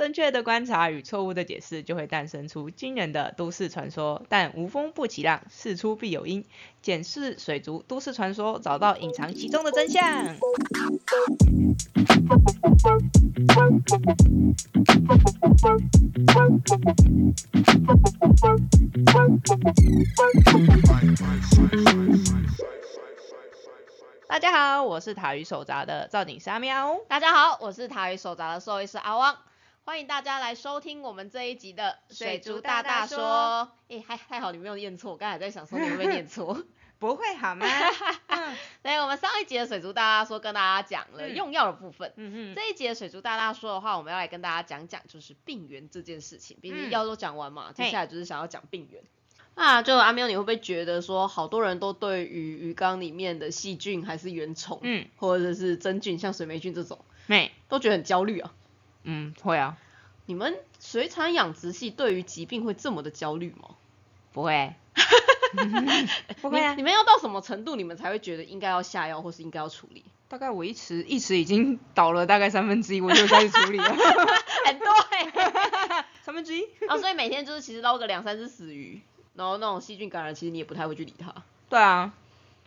[0.00, 4.22] 正确的观察与错误的解释，就会诞生出惊人的都市传说。
[4.30, 6.42] 但无风不起浪，事出必有因。
[6.80, 10.02] 检视水族都市传说，找到隐藏其中的真相。
[24.26, 26.96] 大家好，我是塔鱼手札的赵景沙喵。
[27.06, 29.36] 大家好，我是塔鱼手札的兽医师阿汪，
[29.84, 33.72] 欢迎大家来收听我们这一集的水族大大说。
[33.88, 36.64] 哎，还还好你没有念错，我刚才在想说你会不会念错。
[37.00, 37.66] 不会好吗？
[38.82, 42.12] 对，我们上一集的水族大大说跟大家讲了用药的部分。
[42.16, 42.54] 嗯嗯。
[42.54, 46.58] 这一集的水族大大说的话，我们要来跟大家讲讲就是病源这件事情。
[46.60, 49.02] 毕竟药都讲完嘛，接下来就是想要讲病源。
[49.56, 58.52] 那就阿喵，你会不会觉得说，好多人都对于鱼缸里面的细菌还是原虫，嗯，或者是真菌，像水霉菌这种，没，都觉得很焦虑啊？
[59.04, 59.76] 嗯，会啊。
[60.26, 63.70] 你们水产养殖系对于疾病会这么的焦虑吗？
[64.32, 64.74] 不会。
[66.40, 66.74] 不会啊。
[66.74, 70.04] 你们要到什么程度，你们才会觉得应该要下药，或是应该要处理？
[70.28, 73.84] 大概我一池一池已经倒了大概三分之一，我就开始处理了。
[74.66, 74.86] 很多
[76.22, 76.62] 三分之一。
[76.86, 79.00] 啊，所以每天就是其实捞个两三只死鱼。
[79.34, 81.34] 然后那种细菌感染，其实你也不太会去理它。
[81.68, 82.12] 对啊，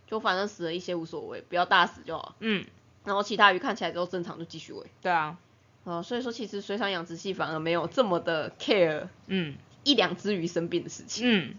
[0.07, 2.35] 就反正死了一些无所谓，不要大死就好。
[2.39, 2.65] 嗯。
[3.05, 4.85] 然后其他鱼看起来都正常，就继续喂。
[5.01, 5.37] 对啊。
[5.83, 11.23] 哦，所以说其实水产养殖系反而没有这么的 care，嗯，一两只鱼生病的事情。
[11.29, 11.55] 嗯。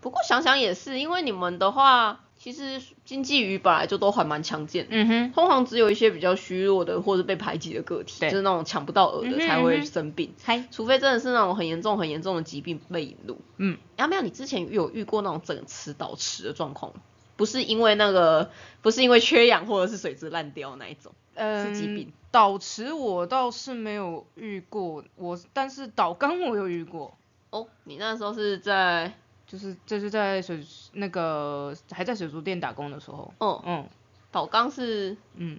[0.00, 2.20] 不过想想也是，因为你们的话。
[2.38, 10.34] 其实经济鱼本来就都还蛮强健，嗯哼，通常只有一些比较虚弱的或者被排挤的个体，就是那种抢不到饵的才会生病，
[10.70, 13.40] 除非真的是那种很严重很严重的疾病被引入。
[13.56, 17.00] 嗯，阿妙，你之前有遇过那种整池倒池的状况吗？
[17.36, 18.50] 不是因为那个，
[18.82, 22.12] 不是因为缺氧或者是水质烂掉那一种，是疾病。
[22.36, 27.16] 倒池我倒是没有遇过，我但是倒缸我有遇过。
[27.48, 29.10] 哦，你那时候是在？
[29.46, 30.62] 就是就是在水
[30.92, 33.86] 那个还在水族店打工的时候，哦嗯，
[34.30, 35.58] 岛缸是嗯，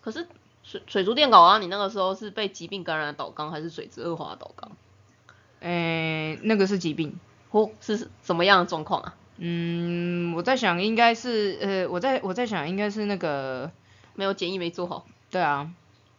[0.00, 0.26] 可是
[0.64, 4.72] 水水族店搞啊，你那个时候是被疾病感染的岛缸还是水质恶化的岛缸？
[5.60, 7.20] 诶，那个是疾病，
[7.52, 9.14] 哦，是什么样的状况啊？
[9.36, 13.70] 嗯，我在想应该是呃，我在我在想应该是那个
[14.14, 15.70] 没有检疫没做好，对啊，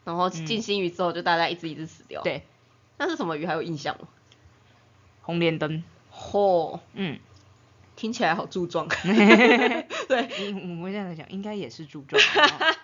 [0.03, 2.43] 然后进新鱼之后就大家一只一只死掉，对，
[2.97, 4.07] 那是什么鱼还有印象吗？
[5.21, 5.83] 红莲灯。
[6.11, 7.19] 嚯，嗯，
[7.95, 8.87] 听起来好柱状，
[10.07, 12.21] 对，我们这样讲，应该也是柱状，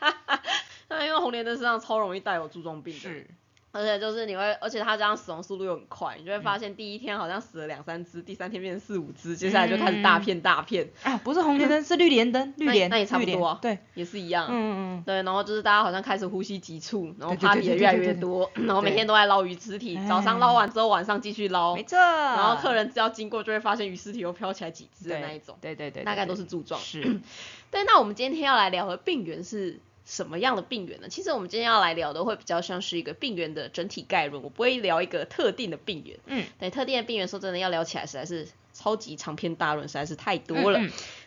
[0.87, 2.99] 那因为红莲灯身上超容易带有柱状病的。
[2.99, 3.27] 是。
[3.75, 10.87] 而且就是你会，而且它这样死亡速度又很快，你就会发现第一天好像死了两三只，第三天变成四五只，接下来就开始大片大片。
[11.03, 14.47] 啊，不是红莲灯， 是绿莲灯，绿莲，那也差不多，对，也是一样。
[14.49, 14.53] 嗯
[14.99, 21.75] 嗯对，然后就是大家好像开始呼吸急促，然后 party 的越来越多，然后每天都在捞鱼尸体，早上捞完之后晚上继续捞。
[21.75, 21.97] 没错。
[21.99, 25.57] 然后客人只要经过就会发现鱼尸体又飘起来几只的那一种。
[25.59, 26.03] 对对对。
[26.05, 26.79] 大概都是柱状。
[26.79, 27.01] 是。
[27.69, 29.81] 对，那我们今天要来聊的病源是。
[30.05, 31.09] 什么样的病源呢？
[31.09, 36.19] 其实我们今天要来聊的会比较像是一个病源的整体概论，我不会聊一个特定的病源。
[36.27, 40.79] 嗯，对，特定的病源说真的要聊起来实在是超级长篇大论，实在是太多了。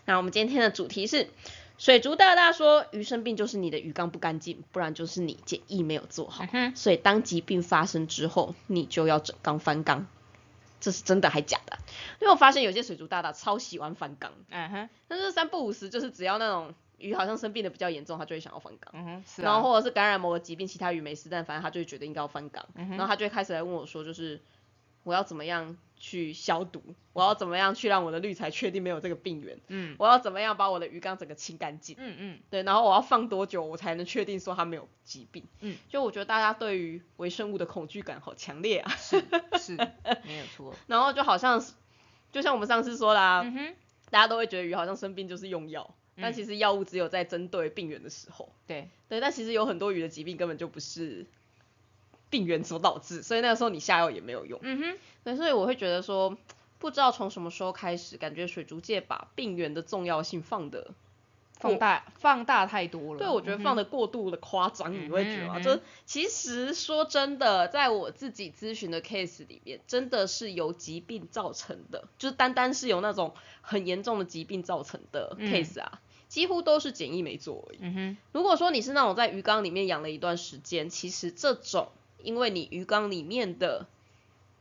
[0.04, 1.28] 那我们今天的主题是
[1.76, 6.46] 水族大大说，鱼生病就是你的鱼缸不干净，不然就是你检疫没有做好。
[6.76, 10.06] 所以当疾病发生之后，你就要整缸翻缸。
[10.80, 11.76] 这是真的还假的？
[12.20, 14.32] 因为我发现有些水族大大超喜欢翻缸。
[14.50, 16.72] 嗯哼，但是三不五时就是只要那种。
[16.98, 18.92] 鱼好像生病的比较严重，他就会想要翻缸。
[18.94, 22.64] 嗯哼，是然后或者是感染某个疾病，其他鱼没事，但反正他就会觉得应该要翻缸。
[22.74, 24.40] 嗯然后他就会开始来问我说，就是
[25.04, 26.82] 我要怎么样去消毒？
[27.12, 29.58] 我要怎么样去让我的滤材确定没有这个病源？
[29.68, 29.96] 嗯。
[29.98, 31.96] 我要怎么样把我的鱼缸整个清干净？
[31.98, 32.38] 嗯嗯。
[32.50, 35.44] 对，然后我要放多久我才能确定说它没有疾病？
[35.60, 35.76] 嗯。
[35.88, 38.90] 就我觉得大家对于微生物的恐惧感好强烈啊。
[38.96, 39.22] 是
[39.58, 39.76] 是，
[40.24, 40.74] 没有错。
[40.86, 41.64] 然后就好像，
[42.32, 43.44] 就像我们上次说啦，
[44.10, 45.94] 大家都会觉得鱼好像生病就是用药。
[46.20, 51.26] 但其实药物只有在针对病源的时候，对对，但其实有很多鱼的疾病根本就不是
[52.30, 54.58] 病源所导致，所以那个时候你下药也没有用。
[54.62, 56.36] 嗯哼，对，所以我会觉得说，
[56.78, 60.92] 不知道从什么时候开始，感觉水族界把病源的重要性放的
[61.58, 63.18] 放大放大太多了。
[63.18, 65.58] 对，我觉得放的过度的夸张，你会觉得吗？
[65.58, 76.00] 就其实说真的，在我自己咨询的 case 里面，真的是由疾病造成的，就是单单是由那种很严重的疾病造成的 case 啊。
[76.28, 77.78] 几乎都是检疫没做而已。
[77.80, 81.88] 嗯哼，如果说你是那种在鱼缸里面养了一段时间，其实这种
[82.22, 83.86] 因为你鱼缸里面的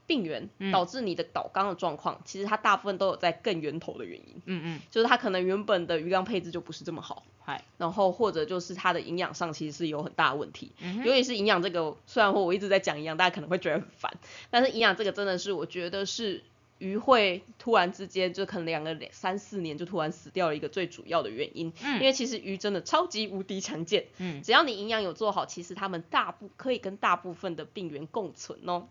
[0.05, 4.41] 病源导致你的倒缸的状况，其实它大部分都有在更源头的原因。
[4.45, 7.23] 嗯嗯，就是它可能原本的鱼缸配置就不是这么好。
[7.43, 14.13] 嗨，然后或者就是它的营养上其实是有很大的问题，嗯尤其是营养这个，虽然说我一直在讲营养，大家可能会觉得很烦，
[14.49, 16.43] 但是营养这个真的是我觉得是
[16.79, 28.87] 鱼会突然之间就可能两个两三四年就突然死掉了一个最主要的原因，嗯因为其实鱼真的超级无敌强健，嗯只要你营养有做好，其实它们大部可以跟大部分的病原共存哦。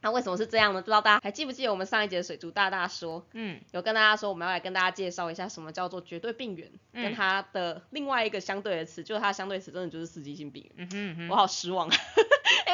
[0.00, 0.80] 那为什么是这样呢？
[0.80, 10.86] 不知道大家还记不记得我们上一节水族大大说，嗯有跟大家说，我们要来跟大家介绍一下什么叫做绝对病原，嗯跟它的另外一个相对的词，就是它相对词真的就是刺激性病原。
[10.86, 11.90] 嗯哼嗯我，好失望，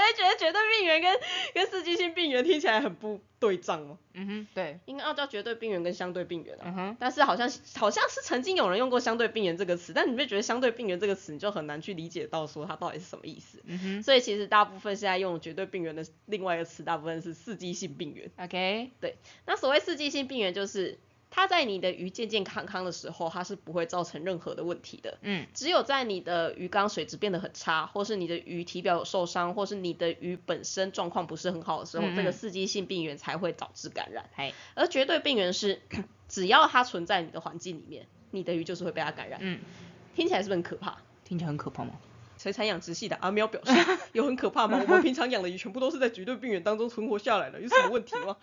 [0.05, 1.21] 因为觉得绝对病原跟
[1.55, 6.63] 跟刺激性病原听起来很不对仗哦，嗯哼，对，应该要叫绝对病原跟相对病原啊。
[6.67, 13.61] 嗯哼，但是好像好像是曾经有人用过相对病原这个词，但你会觉得相对病原这个词，你就很难去理解到说它到底是什么意思。
[13.65, 18.31] 嗯哼所以其实大部分现在用绝对病原的另外一个词，大部分是刺激性病原。
[18.39, 19.17] ，OK，对
[19.47, 20.99] 那所谓刺激性病原，就是
[21.35, 25.19] 它在你的鱼健健康康的时候，它是不会造成任何的问题的。
[25.23, 34.31] 嗯只有在你的鱼缸水质变得很差，或是你的鱼体表有受伤，或是你的鱼本身状况不是很好的时候，嗯嗯这个刺激性病原才会导致感染。
[34.33, 35.83] 嗨，而绝对病原是，
[36.29, 39.41] 只要它存在你的环境里面，你的鱼就是会被它感染。
[39.43, 39.59] 嗯，
[40.15, 40.99] 听起来是不是很可怕？
[41.25, 41.95] 听起来很可怕吗？
[42.39, 43.73] 水产养殖系的阿喵表示，
[44.13, 44.79] 有很可怕吗？
[44.81, 48.37] 我们平常养的鱼全部都是在绝对病原当中存活下来的，有什么问题吗？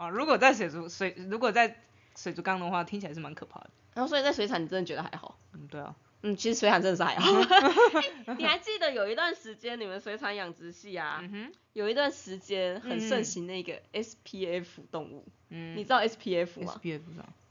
[0.00, 1.76] 啊，如果在水族水，如果在
[2.16, 3.70] 水族缸的话，听起来是蛮可怕的。
[3.94, 5.36] 然后所以在水产，你真的觉得还好？
[5.52, 7.30] 嗯，对啊，嗯，其实水产真的是还好。
[7.40, 15.76] 欸 你还记得有一段时间你们水产养殖系啊，嗯哼，有一段时间很盛嗯行那个 SPF 动物，嗯。
[15.76, 16.80] 你知道 SPF 吗？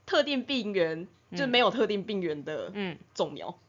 [0.07, 3.59] 特定病原就没有特定病原的嗯，种苗，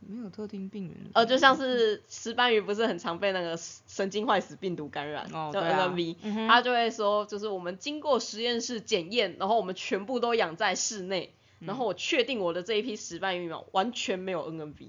[0.00, 0.96] 没有特定病原。
[1.14, 3.56] 呃，就像是石斑鱼不是很常被那个
[3.86, 14.88] 神经坏死病毒感染，叫 NMV，、嗯他就会说，就是我们经过实验室检验，然后我们全部都养在室内，嗯然后我确定我的这一批石斑鱼苗完全没有 NMV，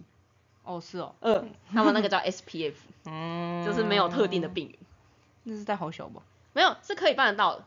[0.63, 2.73] 哦，是哦，嗯，他们那个叫 SPF，
[3.05, 4.77] 嗯，就是没有特定的，病源。
[5.43, 6.21] 那是在好小吧？
[6.53, 7.65] 没有，是可以办得到的。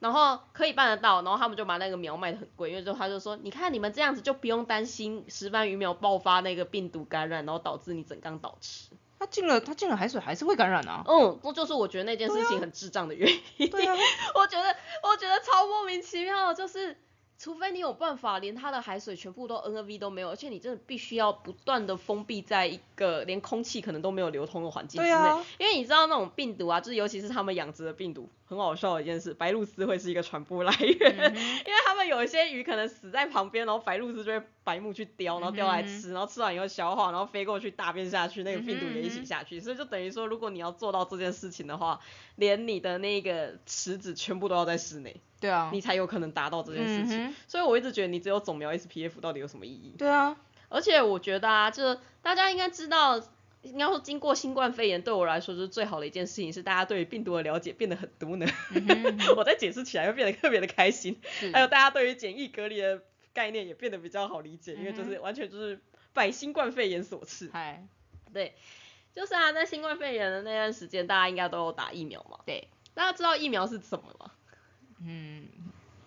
[0.00, 8.90] 然后可以办得到，然后他们就把那个苗卖的很贵，因为就他就说，你看你们这样子就不用担心石斑鱼苗爆发那个病毒感染，然后导致你整缸倒吃。
[9.18, 11.02] 他进了，他进了海水还是会感染啊。
[11.04, 13.66] 嗯，这就是我觉得那件事情很智障的原因。
[13.70, 13.96] 对啊，
[14.36, 16.96] 我觉得我觉得超莫名其妙，就是
[17.38, 42.00] 除非你有办法连它的海水全部都 NRV 都没有，而且你真的必须要不断的封闭在一个连空气可能都没有流通的环境之内，因为你知道那种病毒啊，就是尤其是他们养殖的病毒，很好笑的一件事，白鹭鸶会是一个传播来源，嗯 因为他们有一些鱼可能死在旁边，然后白鹭鸶就会白目去叼，然后叼来吃，然后吃完以后消化，然后飞过去大便下去，那个病毒也一起下去，所以就等于说，如果你要做到这件事情的话，
[42.34, 47.26] 连你的那个池子全部都要在室内，对啊，你才有可能达到这件事情。
[47.26, 49.94] 嗯所以我一直觉得你只有种苗 SPF 到底有什么意义？
[49.98, 50.36] 对啊，
[50.68, 53.18] 而且我觉得啊，就是大家应该知道，
[53.62, 58.46] 应该说经过新冠肺炎对我来说，就是最好的一件事情是大家对于病毒的了解变得很多呢。
[58.74, 63.02] 嗯哼嗯哼 我在解释起来又变得特别的开心，是还有大家对于检疫隔离的
[63.32, 65.80] 概念也变得比较好理解，因为就嗯是完全就是
[66.12, 67.48] 拜新冠肺炎所赐。
[67.52, 67.86] 嗨，
[68.32, 68.54] 对，
[69.14, 72.40] 就是啊，在新冠肺炎的那段时间，大家应该都有打疫苗嘛。
[72.44, 74.32] 对，大家知道疫苗是什么吗？
[75.04, 75.46] 嗯，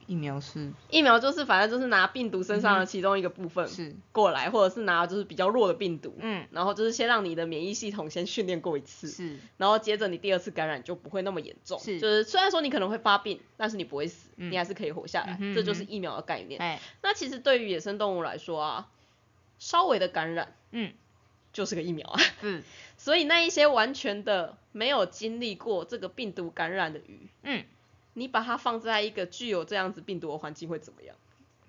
[0.07, 0.71] 疫苗是。
[0.89, 11.99] 疫苗就是反正就是拿病毒身上的其中一个部分是，过来，或者是拿就是比较弱的病毒，嗯，然后就是先让你的免疫系统先训练过一次，是，然后接着你第二次感染就不会那么严重，是。
[11.99, 14.51] 就是虽然说你可能会发病，但是你不会死，嗯。
[14.51, 16.59] 你还是可以活下来，嗯这就是疫苗的概念。
[16.59, 18.89] 哎，那其实对于野生动物来说啊，
[19.59, 20.91] 稍微的感染嗯，
[21.53, 22.63] 就是个疫苗啊，是，
[22.97, 27.63] 所以那一些完全的没有经历过这个病毒感染的鱼，嗯，
[28.13, 31.15] 你把它放在一个具有这样子病毒的环境会怎么样？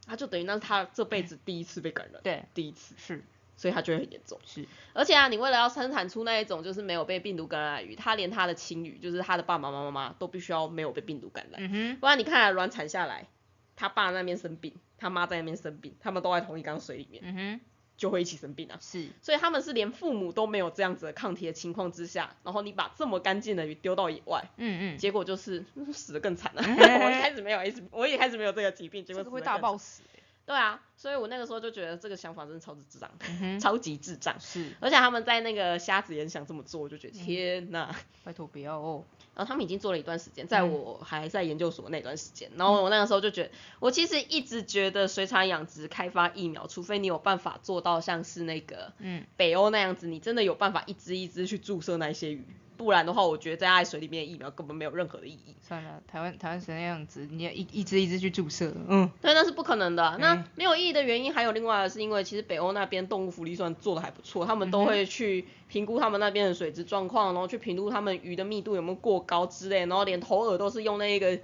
[0.06, 3.24] 它就等于那是它这辈子第一次被感染，对，第一次，是。
[3.54, 4.40] 所以它就会很严重。
[4.44, 13.28] 是，而且啊，你为了要生产出那一种就是没有被病毒感染的鱼，它连它的亲鱼，就是它的爸爸妈妈妈妈都必须要没有被病毒感染，嗯哼，不然你看来卵产下来，
[13.76, 17.60] 他爸那边生病，他妈在那边生病，他们都在同一缸水里面，嗯哼，
[18.02, 18.76] 就会一起生病啊。
[18.80, 26.62] 是，所以他们是连父母都没有这样子的抗体的情况之下，然后你把这么干净的鱼丢到野外，嗯嗯，结果就是嗯死的更惨了。
[26.66, 26.74] 嗯
[27.06, 29.40] 我一开始没有 S，我一开始没有这个疾病，结果这个会。
[29.40, 30.02] 大爆死，
[30.46, 34.34] 对啊，所以我那个时候就觉得这个想法真的超级智障，嗯，超级智障。
[34.40, 37.94] 是，而且他们在那个瞎子也想这么做，我就觉嗯得天呐！
[38.24, 40.70] 拜托不要哦，然后他们已经做了一段时间，在嗯。
[40.72, 52.44] 我还在研究所那段时间，然后我那个时候就觉得，我其实一直觉得水产养殖开发疫苗，除非你有办法做到像是那个嗯，北欧那样子，你真的有办法一只一只去注射那些鱼，
[52.82, 55.54] 不然的话，我觉得在爱水里面的疫苗根本没有任何的意义。
[55.60, 60.16] 算了，台湾台湾是那样子，你要一一支一支去注射，嗯，对，那是不可能的。
[60.18, 71.38] 那嗯没有意义的原因还有另外的是因为其实北欧那边动物福利算做的还不错，他们都会去评估他们那边的水质状况，然后去评估他们鱼的密度有没有过高之类，然后连头饵都是用那个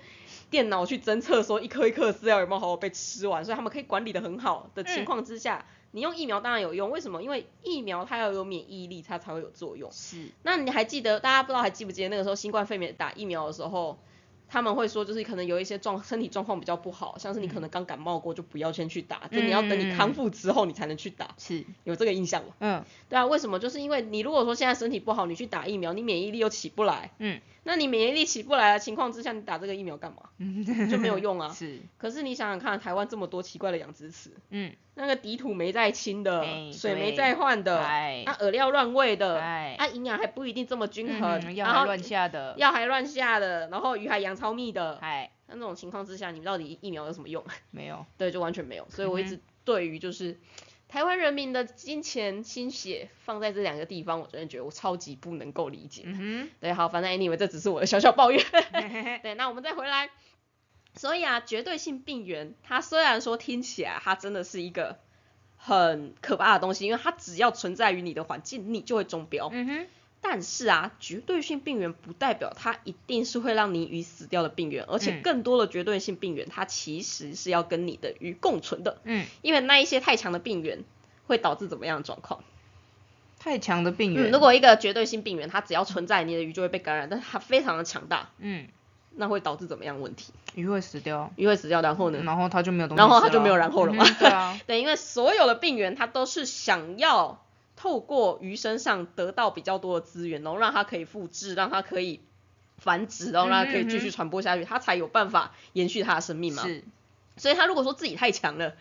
[0.51, 7.23] 电脑去侦测说一颗一颗饲料有没有好好被吃完，所以他们可以管理的很好的情况之下，你用疫苗当然有用，为什么？
[7.23, 9.91] 因为疫苗它要有免疫力，它才会有作用。
[9.93, 13.99] 是，那你还记得大家不知道还记不记得那个时候新冠肺炎打疫苗的时候，
[14.49, 22.55] 他们会说就是可能有一些状身体状况比较不好，像是你可能刚感冒过就不要先去打，就你要等你康复之后你才能去打，是，有这个印象吗？
[22.61, 23.59] 嗯对啊，为什么？
[23.59, 30.31] 就是因为你如果说现在身体不好，你去打疫苗，你免疫力又起不来，嗯那你免疫力起不来的情况之下，你打这个疫苗干嘛？
[30.91, 31.51] 就没有用啊。
[31.53, 37.17] 是，可是你想想看，台湾这么多奇怪的养殖池，嗯，那个底土没在清的，哎水没对。
[37.17, 38.23] 在换的，哎。
[38.25, 39.77] 啊饵料乱喂的，哎。
[39.79, 47.45] 啊营养还不一定这么均衡，嗯，要然后还乱下的，药还乱下的，然后鱼还养超密的，哎，那这种情况之下，你们到底疫苗有什么用？
[47.71, 48.87] 没有，对，就完全没有。
[48.89, 50.39] 所以我一嗯直对于就是
[50.89, 56.03] 台湾人民的金钱心血放在这两个地方，我真的觉得我超级不能够理解。
[56.07, 58.43] 嗯对，好，反正 anyway 这只是我的小小抱怨。
[58.43, 60.11] 哼， 对，那我们再回来。
[60.95, 64.99] 所以啊，绝对性病原，它虽然说听起来它真的是一个
[65.57, 69.51] 很可怕的东西，因为它只要存在于你的环境，你就会中标。
[69.53, 69.87] 嗯哼，
[70.21, 75.23] 但是啊，绝对性病原不代表它一定是会让你鱼死掉的病原，而且嗯。
[75.23, 80.85] 更多的绝对性病原，它其实是要跟你的鱼共存的，嗯，因为那一些太强的病原
[81.27, 82.43] 会导致怎么样的状况？
[83.39, 88.67] 太强的病嗯，原，如果一个绝对性病原它只要存在，你的鱼就会被感染，但是它非常的强大，嗯，
[89.15, 90.33] 那会导致怎么样的问题？
[90.55, 92.19] 鱼会死掉，鱼会死掉，然后呢？
[92.25, 94.05] 然后它就没有东西然，后它就没有然后了嘛。
[94.05, 97.41] 嗯对啊， 对，因为所有的病原它都是想要
[97.79, 102.21] 透过鱼身上得到比较多的资源，然后让它可以复制，让它可以
[102.77, 106.65] 繁殖，然后让它可以继续传播下去，它才有办法延续它的生命嘛。
[106.65, 106.83] 是，
[107.37, 108.75] 所以它如果说自己太强了，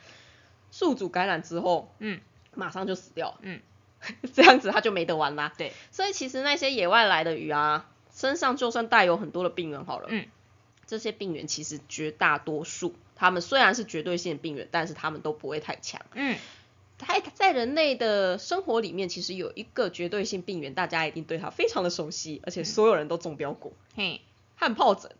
[0.72, 2.20] 宿主感染之后，嗯，
[2.56, 3.62] 马上就死掉，嗯，
[4.34, 5.54] 这样子它就没得玩啦。
[5.56, 10.26] 对，所以其实那些野外来的鱼啊，身上就算带有很多的病原好了，嗯，
[10.88, 16.02] 这些病原其实绝大多数，它们虽然是绝对性的病原，但是它们都不会太强。
[16.16, 16.36] 嗯，
[16.98, 24.22] 在在人类的生活里面，其实有一个绝对性病原，大家一定对它非常的熟悉，而且所有人都中标过，嘿，
[24.56, 25.12] 汗疱疹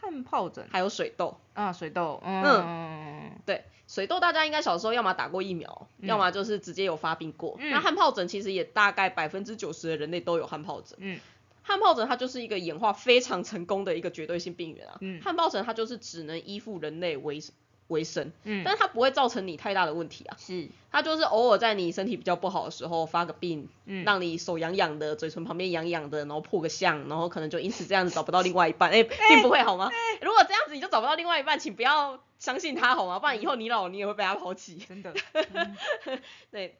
[0.00, 1.36] 汗疱疹还有水痘。
[1.54, 7.56] 啊，水痘，嗯，对，水痘大家应该小时候要么打过疫苗，嗯要么就是直接有发病过。
[7.60, 10.98] 嗯那汗疱疹其实也大概百分之九十的人类都有汗疱疹。
[11.00, 11.20] 嗯，
[11.62, 14.96] 汗疱疹它就是一个演化非常成功的一个绝对性病原啊。
[15.00, 17.40] 嗯汗疱疹它就是只能依附人类为
[17.88, 20.36] 为生，嗯，但是它不会造成你太大的问题啊。
[20.40, 29.90] 是，它就是偶尔在你身体比较不好的时候发个病，嗯让你手痒痒的，嘴唇旁边痒痒的，然后破个相，然后可能就因此这样子找不到另外一半，哎、并不会好吗？
[30.22, 33.18] 如果这样子你就找不到另外一半，请不要相信他好吗？
[33.18, 34.76] 不然以后你老了你也会被他抛弃。
[34.88, 35.12] 真的，
[36.50, 36.76] 对。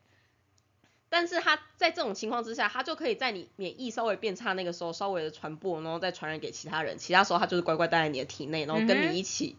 [1.10, 6.98] 但是它在这种情况之下，它就可以在你免疫稍微变差那个时候稍微的传播，然后再传染给其他人。
[6.98, 9.54] 其他时候它就是乖乖待在你的体内，然后跟你一起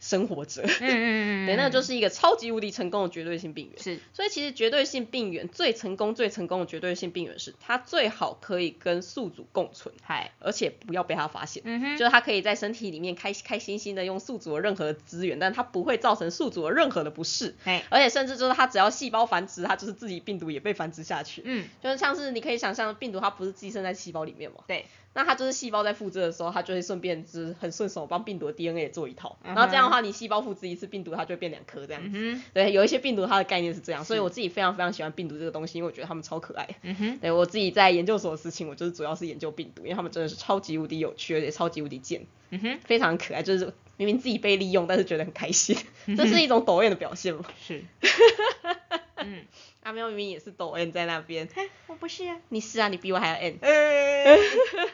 [0.00, 0.62] 生活者。
[0.62, 3.82] 嗯嗯嗯， 对，那就是是一个超级无敌成功的绝对性病原。
[3.82, 11.62] 是，所以其实绝对性病原最成功、最成功的绝对性病原是它最好可以跟宿主共存，嗨，而且不要被它发现。
[11.64, 21.42] 嗯哼，就是它可以在身体里面开开心心的用宿主的任何的资源，但它不会造成宿主的任何的不适，嘿，而且甚至就是它只要细胞繁殖，它就是自己病毒也被繁殖下去。
[21.44, 24.58] 嗯，就是像是你可以想象，病毒它不是寄生在细胞里面嘛？
[24.66, 24.86] 对，
[25.16, 32.10] 那它就是细胞在复制的时候，它就会顺便就是很顺手帮病毒的 DNA 也做一套，然后这样的话，你细胞复制一次病毒，它就会变两颗这样子。
[32.12, 36.68] 嗯哼，对，有一些病毒它的概念是这样，所以我自己非常非常喜欢病毒这个东西，因为我觉得它们超可爱。
[36.82, 45.76] 嗯哼，对我自己在研究所的事情，我就是主要是研究病毒，因为它们真的是超级无敌有趣，而且超级无敌贱，嗯哼，非常可爱，就是明明自己被利用，但是觉得很开心，
[46.16, 47.42] 这是一种抖 M 的表现嘛。
[47.66, 47.82] 是，
[49.16, 49.44] 嗯，
[49.82, 51.48] 阿喵明明也是抖 N 在那边，
[51.86, 53.52] 我不是啊，你是啊，你比我还要。
[53.60, 54.38] 呃，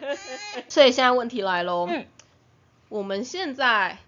[0.69, 2.07] 所以现在问题来喽，嗯
[2.89, 3.99] 我们现在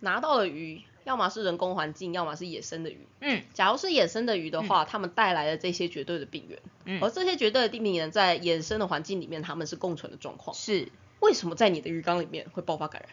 [0.00, 2.98] 拿到的鱼，要么是人工环境，要么是野生的鱼。
[3.20, 10.54] 嗯假如是野生的鱼的话，它们带来的这些绝对的病原，嗯而这些绝对的病原在野生的环境里面，他们是共存的状况。
[10.54, 10.88] 是，
[11.20, 13.10] 为什么在你的鱼缸里面会爆发感染？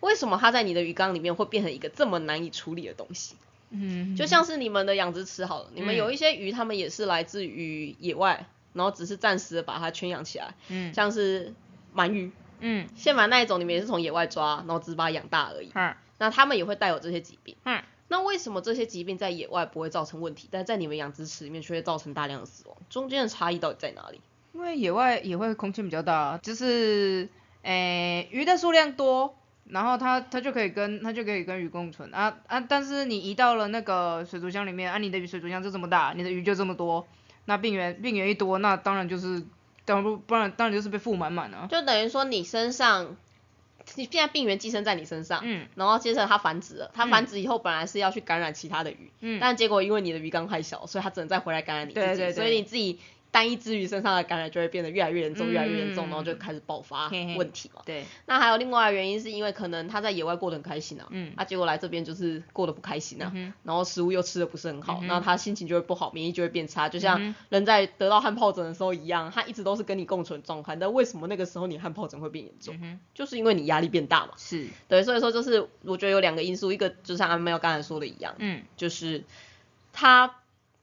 [0.00, 3.34] 为什么它在你的鱼缸里面会变成一个这么难以处理的东西？
[3.70, 11.52] 嗯，就像是你们的养殖池好了，你们嗯有一些鱼，它们也是来自于野外，然后只是暂时的把它圈养起来，嗯像是
[11.94, 12.30] 鳗鱼、
[12.60, 15.70] 嗯，线鳗那一种，你们也是从野外抓，然后只是把它养大而已。
[15.74, 17.54] 嗯那它们也会带有这些疾病。
[17.64, 22.76] 嗯，那为什么这些疾病在野外不会造成问题，但在你们养殖池里面却会造成大量的死亡？
[22.88, 24.20] 中间的差异到底在哪里？
[24.54, 27.28] 因为野外野外空间比较大，就是
[27.60, 29.36] 诶、鱼的数量多，
[29.68, 32.60] 然后它它就可以跟它就可以跟鱼共存啊啊！
[32.60, 37.06] 但是你移到了那个水族箱里面，啊，你的鱼水族箱就这么大，你的鱼就这么多，
[37.46, 39.42] 那病源病源一多，那当然就是
[39.84, 41.66] 当然不不然当然就是被覆满满啊。
[41.70, 43.16] 就等于说你身上，
[43.96, 53.00] 你现在病源寄生在你身上，嗯然后接着它繁殖了，它嗯繁殖以后本来是要去感染其他的鱼，嗯，但结果因为你的鱼缸太小，所以它只能再回来感染你自己，对对对所以你自己
[53.36, 57.82] 单一只鱼身上的感染就会变得越来越严重，嗯越来越严重，然后就开始爆发问题嘛。
[57.84, 61.34] 对，那还有另外的原因是因为可能他在野外过得很开心啊，嗯。
[61.36, 72.74] 啊结果来这边就是过得不开心啊，嗯然后食物又吃的不是很好，那他心情就会不好，免疫就会变差，就嗯像人在得到汗疱疹的时候一样，他一直都是跟你共存状态，但为什么那个时候你汗疱疹会变严重？
[72.82, 74.32] 嗯，就是因为你压力变大嘛。
[74.38, 78.62] 是，对，所以说就是我觉得有两个因素，一个就像阿妹刚才说的一样，嗯。
[78.76, 79.24] 就是
[79.92, 80.36] 它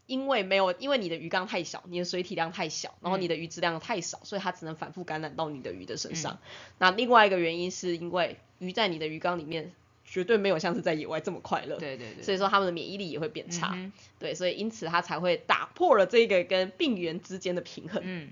[0.06, 6.40] 因为没有，因为你的鱼缸太小，你的水体量太小，然后你的鱼质量太少，所以它只能反复感染到你的鱼的身上。
[6.78, 9.72] 那另外一个原因是因为鱼在你的鱼缸里面
[10.06, 13.72] 绝对没有像是在野外这么快乐，对对对，所以说它们的免疫力也会变差。
[13.76, 18.02] 嗯对，所以因此它才会打破了这个跟病源之间的平衡。
[18.04, 18.30] 嗯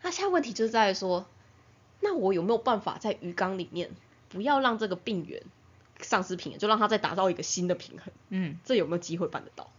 [0.00, 1.26] 那现在问题就是在于说，
[2.00, 3.90] 那我有没有办法在鱼缸里面
[4.28, 5.42] 不要让这个病源
[6.00, 8.12] 丧失平衡，就让它再打造一个新的平衡？
[8.28, 9.70] 嗯，这有没有机会办得到？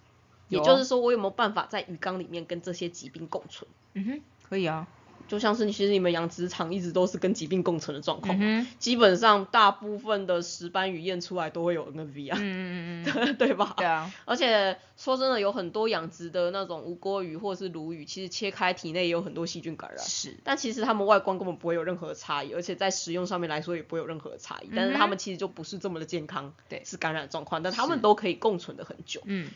[0.50, 3.70] 也就是说，我有没有办法在鱼缸里面跟这些疾病共存？
[3.94, 4.88] 嗯哼，可以啊，
[5.28, 13.74] 就像是其实你们养殖场一直都是跟疾病共存的状况，嗯，基本上大部分的石斑鱼验出来都会有 NV 啊，嗯嗯嗯嗯， 对吧？
[13.78, 20.00] 对啊， 而且说真的，有很多养殖的那种无锅鱼或是鲈鱼，其实切开体内也有很多细菌感染。
[20.04, 24.70] 是，但其实它们外观根本不会有任何的差异，而且在食用上面来说也不会有任何的差异。
[24.76, 29.22] 但是它们其实就不是这么的健康，对是感染的状况，但它们都可以共存的很久。
[29.26, 29.50] 嗯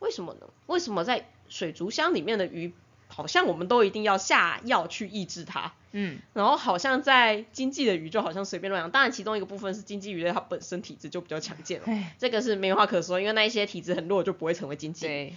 [0.00, 0.46] 为什么呢？
[0.66, 2.72] 为什么在水族箱里面的鱼，
[3.08, 5.72] 好像我们都一定要下药去抑制它？
[5.92, 15.08] 嗯然后好像在经济的鱼就好像随便乱养，当然其中一个部分是经济鱼类它本身体质就比较强健了，哎，这个是没话可说，因为那一些体质很弱就不会成为经济鱼。
[15.08, 15.34] 对，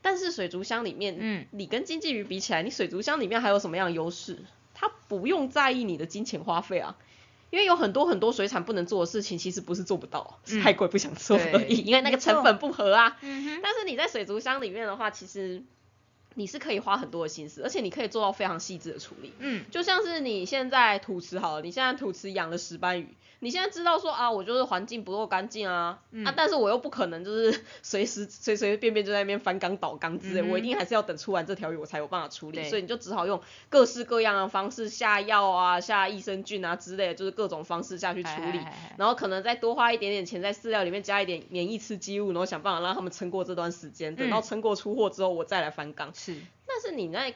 [0.00, 4.38] 但是水族箱里面，嗯你跟经济鱼比起来，你水族箱里面还有什么样的优势？
[4.72, 6.96] 它不用在意你的金钱花费啊。
[7.50, 13.16] 因为有很多很多水产不能做的事情，其实不是做不到，是嗯太贵不想做而已，对因为那个成本不合啊。
[13.20, 15.62] 嗯，但是你在水族箱里面的话，其实
[16.34, 19.32] 你是可以花很多的心思，而且你可以做到非常细致的处理。
[19.38, 38.58] 嗯就像是你现在土池好了，你现在土池养了石斑鱼，你现在知道说啊，我就是环境不够干净啊，嗯啊，但是我又不可能就是随时 随随便便就在那边翻缸倒缸之类，嗯我一定还是要等出完这条鱼我才有办法处理，所以你就只好用各式各样的方式下药啊、下益生菌啊之类的，就是各种方式下去处理。
[38.58, 44.14] 哎哎哎哎然后可能再多花一点点钱在饲料里面加一点免疫刺激物，然后想办法让他们撑过这段时间。
[44.14, 46.12] 等到嗯撑过出货之后，我再来翻缸。
[46.22, 47.34] 是，但是你在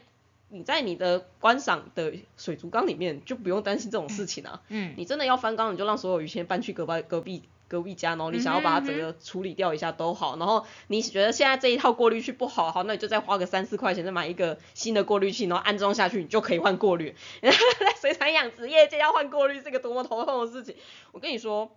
[0.51, 4.61] 你在你的观赏的水族缸里面就不用担心这种事情啊。
[4.69, 10.37] 嗯你真的要翻缸，你就让所有鱼先搬去隔壁隔壁隔壁家，然后你想要把它整个处理掉一下都好。
[10.37, 17.15] 然后你觉得现在这一套过滤器不好，好，那你就再花个三四块钱再买一个新的过滤器，然后安装下去，你就可以换过滤。
[17.41, 17.51] 在
[17.99, 20.77] 水产养殖业界要换过滤是个多么头痛的事情。
[21.11, 21.71] 我跟你说。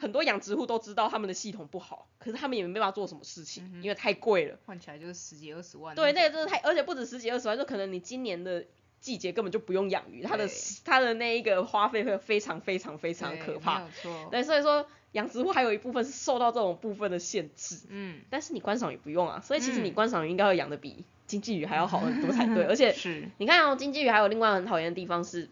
[0.00, 4.58] 很多养殖户都知道他们的系统不好，可是他们也没办法做什么事情，因为太贵了。
[4.64, 5.94] 换起来就是十几二十万。
[5.94, 8.64] 对，那个真的太，而且不止十几二十万，就可能你今年的
[9.00, 10.48] 季节根本就不用养鱼，它的
[10.84, 13.82] 它的那一个花费会非常非常非常可怕。
[13.82, 14.28] 有错。
[14.30, 25.50] 对，所以说养殖户还有一部分是受到这种部分的限制，嗯，但是你观赏鱼不用啊，所以其实你嗯观赏鱼应该会养的比经济鱼还要好很多才对， 而且是，你看哦，经济鱼还有另外很讨厌的地方是。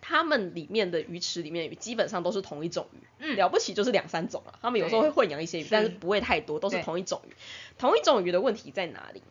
[0.00, 4.58] 它们里面的鱼池里面的鱼基本上都是同一种鱼，嗯了不起就是两三种啊。
[4.62, 7.32] 他们有时候会混养一些鱼，但是不会太多，都是同一种鱼。
[7.78, 9.22] 同一种鱼的问题在哪里？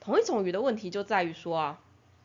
[0.00, 1.78] 同一种鱼的问题就在于说啊，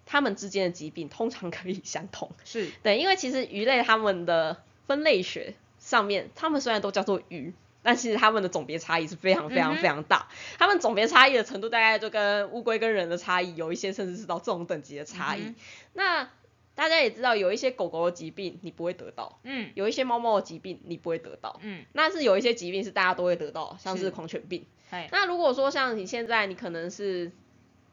[0.06, 2.32] 它们之间的疾病通常可以相同。
[2.44, 10.28] 是，对，因为其实鱼类它们的分类学上面，它们虽然都叫做鱼，但其实它们的种别差异是非常非常非常大。
[10.58, 15.42] 它们种别差异的程度大概就跟乌龟跟人的差异，有一些甚至是到这种等级的差异。
[15.42, 15.56] 嗯
[15.94, 16.30] 那
[16.78, 21.60] 大家也知道，有一些狗狗的疾病你不会得到，嗯有一些猫猫的疾病你不会得到。
[21.64, 24.64] 嗯，那是有一些疾病是大家都会得到，像是是狂犬病。
[24.92, 27.32] 哎，那如果说像你现在你可能是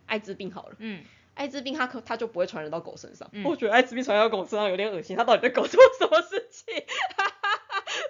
[0.05, 0.77] 艾滋病好了。
[0.81, 3.27] 嗯，艾滋病它可它就不会传染到狗身上。
[3.33, 6.75] 嗯我觉得艾滋病传染到狗身上有点恶心，它到底对狗做什么事情？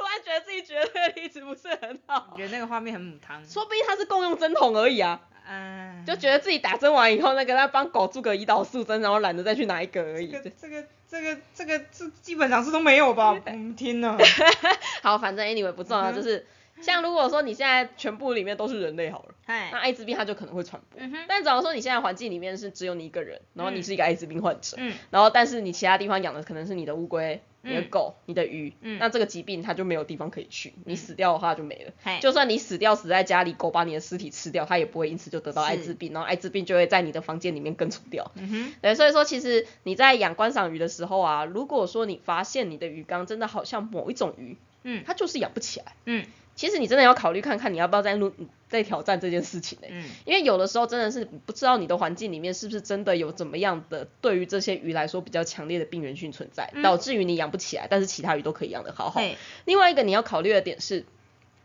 [0.01, 3.47] 我还觉得自己觉得这个例子不是很好我，觉得那个画面很母汤。
[3.47, 10.29] 说不定它是共用针筒而已啊，嗯，就觉得自己打针完以后，那个再帮狗注个胰岛素针，然后懒得再去拿一个而已。
[10.29, 13.39] 这个这个这个这个这基本上是都没有吧？
[13.47, 14.17] 嗯，天哪！
[15.03, 16.47] 好，反正 anyway 不重要，嗯就是
[16.81, 21.01] 像如果说你现在全部里面都是人类好了，那，艾滋病它就可能会传播。
[21.01, 27.89] 嗯，但假如说你现在环境里面是只有你一个人，然后你是一个艾滋病患者，嗯然后但是你其他地方养的可能是你的乌龟、你的嗯。
[27.91, 28.99] 狗、你的鱼，嗯。
[28.99, 32.21] 那这个疾病它就没有地方可以去，你死掉的话就没了。
[32.21, 38.31] 就算你死掉死在家里，狗把你的尸体吃掉，它也不会因此就得到艾滋病，然后艾滋病就会在你的房间里面根除掉。
[38.35, 45.03] 嗯哼，对，所以说其实你在养观赏鱼的时候啊，如果说你发现你的鱼缸真的好像某一种鱼，嗯。
[45.07, 46.25] 它就是养不起来，嗯
[46.57, 48.33] 其实你真的要考虑看看你要不要再录
[48.69, 59.21] 再挑战这件事情呢、嗯因为有的时候真的是不知道你的环境里面是不是真的有怎么样的对于这些鱼来说比较强烈的病原菌存在，嗯导致于你养不起来，但是其他鱼都可以养得好好。
[59.21, 61.05] 嘿，另外一个你要考虑的点是，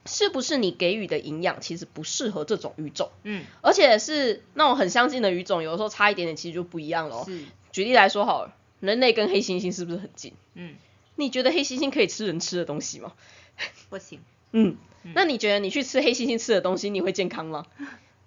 [0.05, 7.23] 是不是你给予的营养其实不适合这种鱼种，嗯而且是那种很相近的鱼种，有的时候差一点点其实就不一样了哦。
[7.25, 10.33] 是，举例来说好了，人类跟黑猩猩是不是很近？
[10.53, 10.75] 嗯
[11.15, 13.13] 你觉得黑猩猩可以吃人吃的东西吗？
[13.89, 14.19] 不行，
[14.51, 14.77] 嗯，
[15.15, 17.65] 那你觉得你去吃黑猩猩吃的东西，你会健康吗？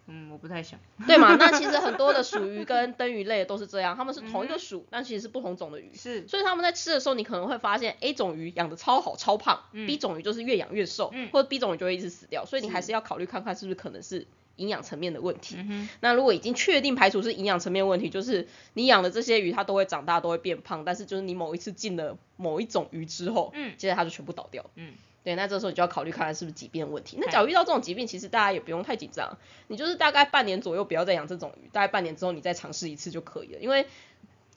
[0.09, 1.37] 嗯我不太想，对嘛？
[1.39, 5.91] 那其实很多的鼠鱼跟灯鱼类都是这样，它们是同一个属，但其实是不同种的鱼。
[5.95, 12.45] 是，所以他们在吃的时候，你可能会发现 A 种鱼养的超好超胖、嗯 b 种鱼就是越养越瘦，嗯或者 B 种鱼就会一直死掉。
[12.45, 15.55] 所以你还是要考虑看看是不是可能是营养层面的问题。
[15.59, 24.69] 嗯，那如果已经确定排除是营养层面问题，就是你养的这些鱼它都会长大，都会变胖，但是就是你某一次进了某一种鱼之后，嗯接着它就全部倒掉。
[24.75, 24.93] 嗯
[25.25, 27.17] 对，那这时候你就要考虑看看是不是疾病的问题。
[27.21, 33.61] 那假如遇到这种疾病，其实大家也不用太紧张，你就是大概半年左右不要再养这种鱼，大概半年之后你再尝试一次就可以了。
[33.61, 33.87] 因为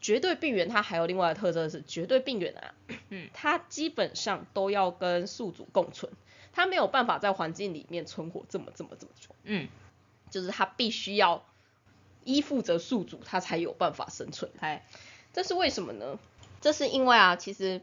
[0.01, 2.73] 绝对病原它还有另外的特征是，绝对病原啊，
[3.09, 6.11] 嗯 它基本上都要跟宿主共存，
[6.51, 9.67] 它没有办法在环境里面存活这么这么这么久，嗯，
[10.29, 11.45] 就是它必须要
[12.23, 14.51] 依附着宿主，它才有办法生存。
[14.59, 14.85] 哎，
[15.33, 16.17] 这是为什么呢？
[16.61, 17.81] 这是因为啊，其实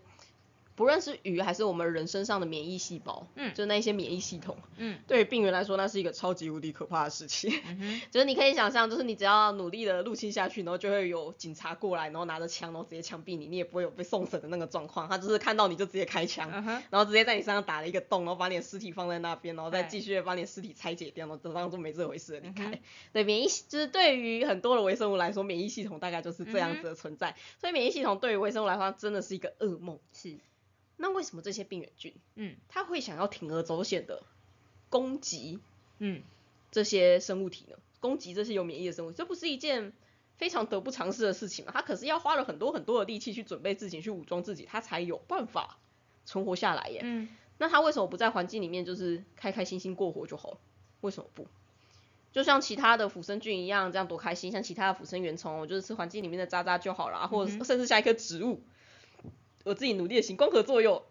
[0.74, 7.52] 不论是鱼还是我们人身上的免疫细胞，嗯就那一些免疫系统，嗯对于病人来说，那是一个超级无敌可怕的事情。
[7.66, 15.08] 嗯哼， 就是你可以想象，就是你只要努力的入侵下去，然后就会有警察过来，然后拿着枪，然后直接枪毙你，你也不会有被送审的那个状况。
[15.08, 22.70] 他就是看到你就直接开枪，嗯，然后直接在你身上打了一个洞，然后把你的尸体放在那边，然后再继续把你的尸体拆解掉，然后当做没这回事的离开。
[22.70, 22.78] 嗯
[23.12, 27.34] 对免疫系，就是对于很多的微生物来说，免疫系统大概就是这样子的存在。
[27.60, 29.98] 所以免疫系统对于微生物来说，它真的是一个噩梦。
[30.12, 30.36] 是，
[31.02, 34.22] 那为什么这些病原菌，嗯它会想要铤而走险的
[34.88, 35.58] 攻击
[35.98, 36.22] 嗯
[36.70, 37.76] 这些生物体呢？
[37.98, 39.92] 攻击这些有免疫的生物，这不是一件
[40.36, 41.72] 非常得不偿失的事情吗？
[41.74, 45.78] 它可是要花了很多很多的力气去准备自己，去武装自己，它才有办法
[46.24, 47.00] 存活下来耶。
[47.02, 50.58] 嗯那它为什么不在环境里面就是开开心心过活就好了？
[51.00, 51.48] 为什么不？
[52.32, 54.52] 就像其他的腐生菌一样，这样多开心。
[54.52, 58.62] 像其他的腐生原虫，我就是吃环境里面的渣渣就好了啊，或者甚至像一棵植物，
[59.64, 61.02] 我自己努力的行光合作用，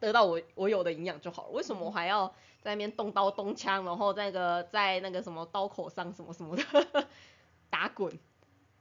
[0.00, 1.50] 得到我我有的营养就好了。
[1.50, 2.28] 为什么我还要
[2.62, 7.06] 在那边动刀动枪，然后那个在那个什么刀口上什么什么的
[7.70, 8.18] 打滚？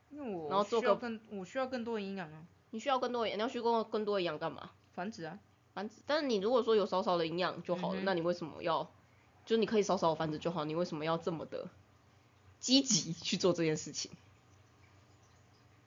[0.10, 4.72] 因为我然后做个需要更，我需要更多的营养啊，你需要更多的，你要需要更多的营养干嘛？
[4.94, 5.40] 繁殖啊，
[5.74, 8.92] 繁殖，但是你如果说有少少的营养就好了，嗯哼那你为什么要？
[9.44, 11.68] 就是你可以少少地繁殖就好，你为什么要这么的
[12.60, 14.12] 积极去做这件事情？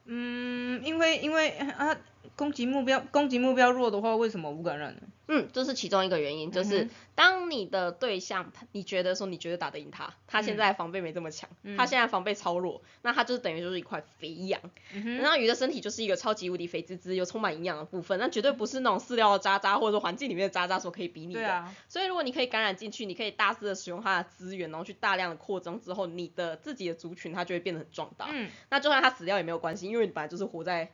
[0.07, 1.96] 嗯，因为因为啊，
[2.37, 5.03] 攻击目标攻击目标弱的话，为什么无感染呢？
[5.27, 14.61] 嗯，这是其中一个原因，就是当你的对象，他你觉得说你觉得打得赢他，他现嗯在防备没这么强，嗯他现在防备超弱，那他就是等于就是一块肥羊。
[14.92, 21.49] 那鱼的身体就是一个超级无敌肥滋滋又充满营养的部分，那绝对不是那种饲料的渣渣或者说环境里面的渣渣所可以比拟的。
[21.49, 28.27] 啊，所以如果你可以感染进去，你可以大肆的使用它的资源，然后去大量的扩张之后，你的自己的族群它就会变得很壮大。
[28.31, 30.92] 嗯那就算它死掉也没有关系，因为你本来就是活在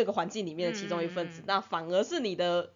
[0.00, 2.70] 这个环境里面的其中一份子，那反而是你的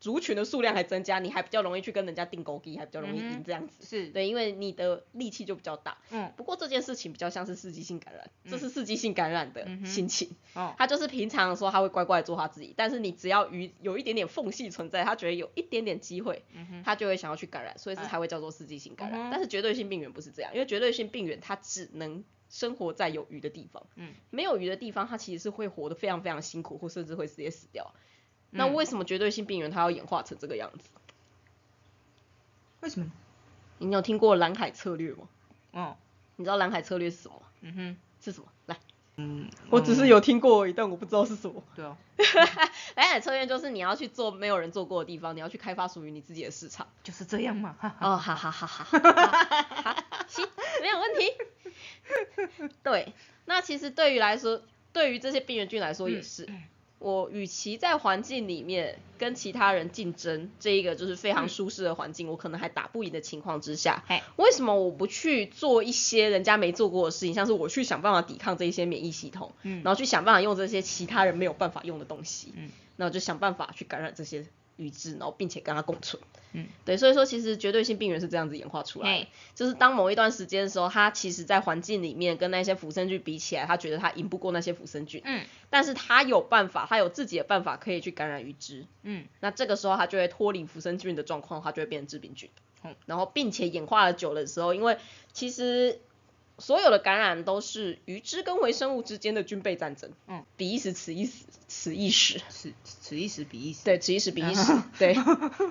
[0.00, 3.86] 族群的数量还增加，你还比较容易去跟人家定勾机，还比较容易赢这样子。
[3.86, 5.98] 是，对，因为你的力气就比较大。
[6.10, 10.28] 嗯不过这件事情比较像是刺激性感染，这是刺激性感染的心情。
[10.54, 19.28] 哦，他就是平常的时候他会乖乖做他自己，但是你只要与有一点点缝隙存在，他觉得有一点点机会，嗯，他就会想要去感染，所以才会叫做刺激性感染。
[19.28, 27.94] 嗯但是绝对性病原不是这样，因为绝对性病原它只能生活在有鱼的地方，嗯，没有鱼的地方它其实是会活得非常非常辛苦，或甚至会直接死掉。
[28.50, 30.90] 那嗯为什么绝对性病原它要演化成这个样子？
[32.80, 33.10] 为什么？
[33.78, 35.28] 你有听过蓝海策略吗？
[35.72, 35.96] 哦，
[36.36, 37.46] 你知道蓝海策略是什么吗？
[37.60, 38.48] 嗯哼，是什么？
[38.66, 38.76] 来，
[39.16, 41.62] 嗯，我只是有听过而已，但我不知道是什么。
[41.76, 41.96] 对啊，
[42.96, 46.88] 蓝海策略就是你要去做没有人做过的地方，你要去开发属于你自己的市场。
[47.04, 50.48] 就是这样嘛，哈哈，哦，好好好好，好， 行，
[50.80, 51.32] 没有问题。
[52.82, 53.12] 对，
[53.44, 54.62] 那其实对于来说，
[54.92, 56.48] 对于这些病原菌来说也是，
[56.98, 64.04] 我与其在环境里面跟其他人竞争，这一个就是非常舒适的环境，我可能还打不赢的情况之下，
[64.36, 72.52] 为什么我不去做一些人家没做过的事情，像是我去想办法抵抗这一些免疫系统，然后去想办法用这些其他人没有办法用的东西，
[72.96, 74.46] 然后就想办法去感染这些。
[74.80, 76.20] 与之，然后并且跟它共存。
[76.52, 85.22] 嗯，对，所以说其实绝对性病原是这样子演化出来的，就是当某一段时间的时候，它其实在环境里面跟那些腐生菌比起来，它觉得它赢不过那些腐生菌。
[85.24, 88.84] 嗯，但是它有办法，它有自己的办法可以去感染鱼之。
[89.02, 92.50] 嗯，那这个时候它就会脱离腐生菌的状况，它就会变成致病菌。
[92.82, 94.96] 嗯，然后并且演化了久的时候，因为
[95.32, 96.00] 其实。
[96.60, 100.10] 所有的感染都是鱼之跟微生物之间的军备战争。
[100.28, 103.80] 嗯，彼一时，此一时，此一时，此此一时，彼一时。
[103.84, 104.72] 对，此一时，彼一时。
[104.98, 105.16] 对，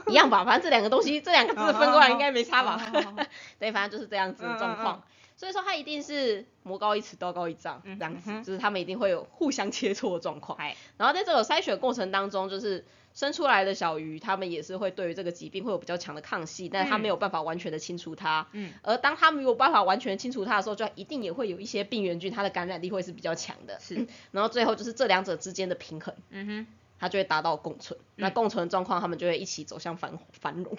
[0.07, 2.91] 一样吧，反正这两个东西，这两个字分过来应该没差吧？
[3.59, 5.03] 对，反正就是这样子的状况。
[5.37, 10.57] 所以说，它一定是魔高一尺，道高一丈这样子，就是他们一定会有互相切磋的状况。
[10.97, 12.85] 然后在这个筛选过程当中，就是。
[13.13, 18.47] 生出来的小鱼，它们也是会对于这个疾病会有比较强的抗性，但是它没有办法完全的清除它。
[18.53, 18.71] 嗯。
[18.81, 23.79] 而当它没有办法完全清除它的时候，就一定也会有一些病原菌，它的感染力会是比较强的。
[23.79, 24.07] 是。
[24.31, 26.67] 然后最后就是这两者之间的平衡，嗯哼，
[26.99, 27.99] 它就会达到共存。
[28.15, 30.77] 那共存的状况，它们就会一起走向繁繁荣。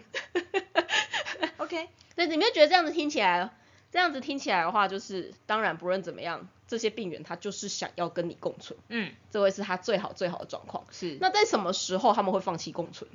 [1.58, 1.88] OK。
[2.16, 3.50] 对，你们觉得这样子听起来？
[3.92, 10.84] 这样子听起来的话，就是当然不论怎么样，这些病原他就是想要跟你共存，嗯，这会是他最好最好的状况。
[10.90, 11.18] 是。
[11.20, 13.10] 那在什么时候他们会放弃共存？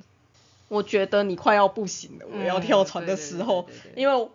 [0.68, 4.28] 我觉得你快要不行了，我要跳船的时候，因为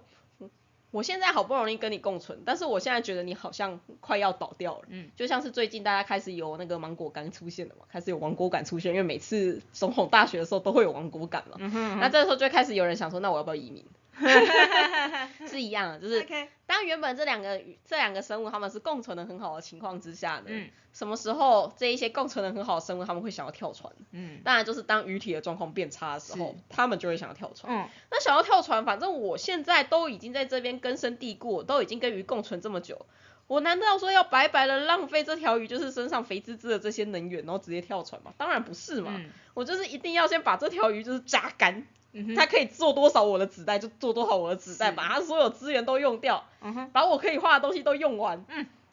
[0.89, 13.85] 我现在好不容易跟你共存，但是我现在觉得你好像快要倒掉了，嗯，就像是最近大家开始有那个芒果干出现了嘛，开始有亡果感出现，因为每次总统大选的时候都会有亡果感嘛，嗯哼那这个时候就开始有人想说，那我要不要移民？
[15.47, 16.25] 是一样的，就是
[16.65, 20.49] 当原本这两个这两个生物他们是共存的很好的情况之下呢，
[20.93, 23.91] 什么时候这一些共存的很好的生物他们会想要跳船？
[24.11, 27.73] 嗯，当然就是当鱼体的状况变差的时候，他们就会想要跳船。
[27.73, 33.05] 嗯，那想要跳船，反正我现在都已经在这边根深蒂固，都已经跟鱼共存这么久，
[33.51, 38.31] 我难道说要白白的浪费这条鱼就是身上肥滋滋的这些能源，然后直接跳船吗？
[38.37, 39.19] 当然不是嘛，
[39.53, 41.85] 我就是一定要先把这条鱼就是榨干。
[42.33, 46.45] 它可以做多少我的子弹就做多少我的子弹，把它所有资源都用掉，
[46.93, 48.45] 把我可以画的东西都用完，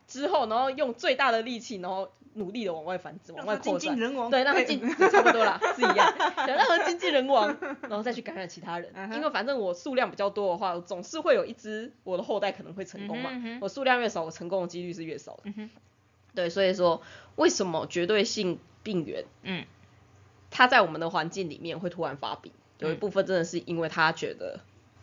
[0.09, 3.97] 之后然后用最大的力气，然后努力的往外繁殖，往外扩散，
[4.31, 4.81] 对，让它进，
[5.13, 6.15] 差不多啦，是一样，
[6.47, 15.43] 让它经济人亡，然后再去感染其他人，因为反正我数量比较多的话，总是会有一只我的后代可能会成功嘛，我数量越少，我成功的几率是越少的，
[16.35, 17.03] 对，所以说
[17.37, 19.67] 为什么绝对性病原，嗯，
[20.51, 22.53] 它在我们的环境里面会突然发病？
[22.79, 24.61] 有一部分真的是因为他觉得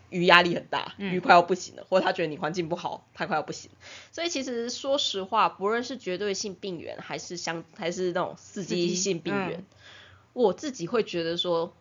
[0.09, 3.69] 鱼压力很大，鱼快要不行了，或者他觉得你环境不好，他快要不行。
[4.11, 9.65] 所以其实说实话，不论是绝对性病源，还是相还是那种刺激性病原，
[10.33, 11.73] 我自己会觉得说，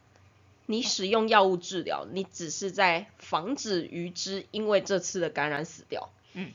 [0.66, 6.10] 你使用药物治疗，你只是在防止鱼只因为这次的感染死掉。
[6.32, 6.52] 嗯。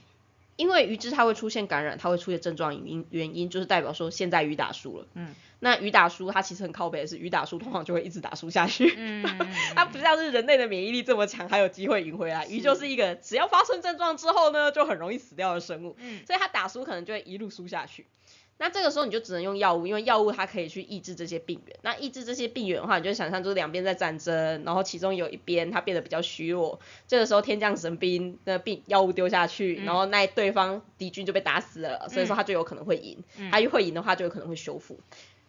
[0.60, 5.08] 因为鱼只它会出现感染，它会出现症状原因，原因就是代表说现在鱼打输了。
[5.13, 5.34] 嗯。
[5.62, 8.93] 那鱼打输，它其实很靠北的是，鱼打输通常就会一直打输下去。
[8.98, 9.24] 嗯。
[9.74, 12.45] 它不像是人类的免疫力这么强，还有机会赢回来。
[12.48, 15.95] 鱼就是一个只要发生症状之后呢，就很容易死掉的生物。
[15.98, 16.19] 嗯。
[16.28, 18.06] 所以它打输可能就会一路输下去。
[18.62, 21.80] 那这个时候你就只能用药物，因为药物它可以去抑制这些病原。
[21.82, 33.24] 那抑制这些病原的话，你就想象就是两边在战争，然后其中有一边它变得比较虚弱，这个时候天降神兵，那病药物丢下去，然后那对方敌军就被打死了，所以说他就有可能会赢。
[33.50, 35.00] 他会赢的话，就有可能会修复。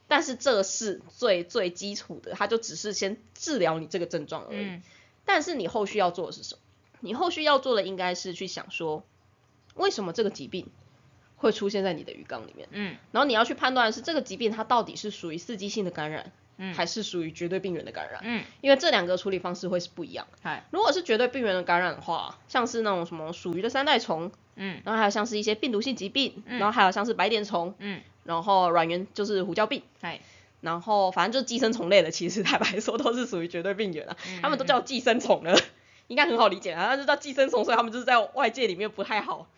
[0.07, 4.81] 但是这是最最基础的，它就只是先治疗你这个症状而已。
[5.25, 6.61] 但是你后续要做的是什么？
[7.01, 9.05] 你后续要做的应该是去想说，
[9.75, 10.67] 为什么这个疾病？
[11.41, 20.27] 会出现在你的鱼缸里面，嗯，然后你要去判断是这个疾病它到底是属于刺激性的感染，嗯，还是属于绝对病原的感染，嗯，因为这两个处理方式会是不一样。
[20.43, 30.21] 嗨，如果是绝对病原的感染的话，像是那种什么属鱼的三代虫，嗯，然后还有像是一些病毒性疾病，然后还有像是白点虫，嗯，然后软源就是胡椒病，嗨，
[30.61, 35.59] 然后反正就是寄生虫类的，其实坦白说都是属于绝对病原啊，他们都叫寄生虫了，
[36.09, 39.49] 应该很好理解啊，那就叫寄生虫，所以他们就是在外界里面不太好。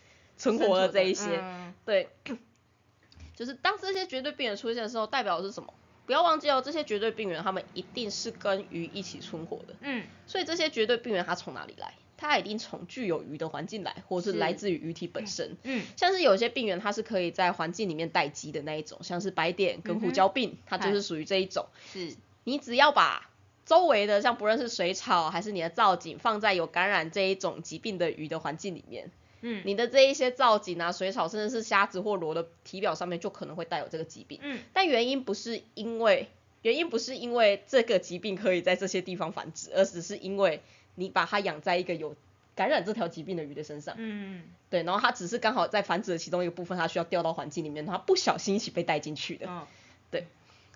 [0.42, 1.40] 存活的这一些，
[1.84, 2.08] 对，
[3.36, 5.72] 就是当这些绝对病人出现的时候，代表的是什么？
[6.04, 9.74] 不要忘记哦，这些绝对病原它们一定是跟鱼一起存活的。
[9.82, 11.94] 嗯，所以这些绝对病原它从哪里来？
[12.16, 15.56] 它一定从具有鱼的环境来，或是来自于鱼体本身。
[15.62, 21.66] 嗯，像是有些病原它是可以在环境里面待机的那一种，像是白点跟胡椒病，它就是属于这一种。
[21.92, 23.30] 是，你只要把
[23.64, 29.10] 周围的像不论是水草还是你的造景放在有感染这一种疾病的鱼的环境里面。
[29.42, 34.38] 嗯，你的这一些造景啊、水草，甚至是虾子或螺的体表上面，就可能会带有这个疾病。
[34.42, 36.28] 嗯，但原因不是因为
[36.62, 40.62] 原因不是因为这个疾病可以在这些地方繁殖，而只是因为
[40.94, 42.16] 你把它养在一个有
[42.54, 43.94] 感染这条疾病的鱼的身上。
[43.98, 49.46] 嗯，对，然后它只是刚好在繁殖的其中一个部分，它需要掉到环境里面，它不小心一起被带进去的。
[49.48, 49.66] 嗯，
[50.10, 50.26] 对，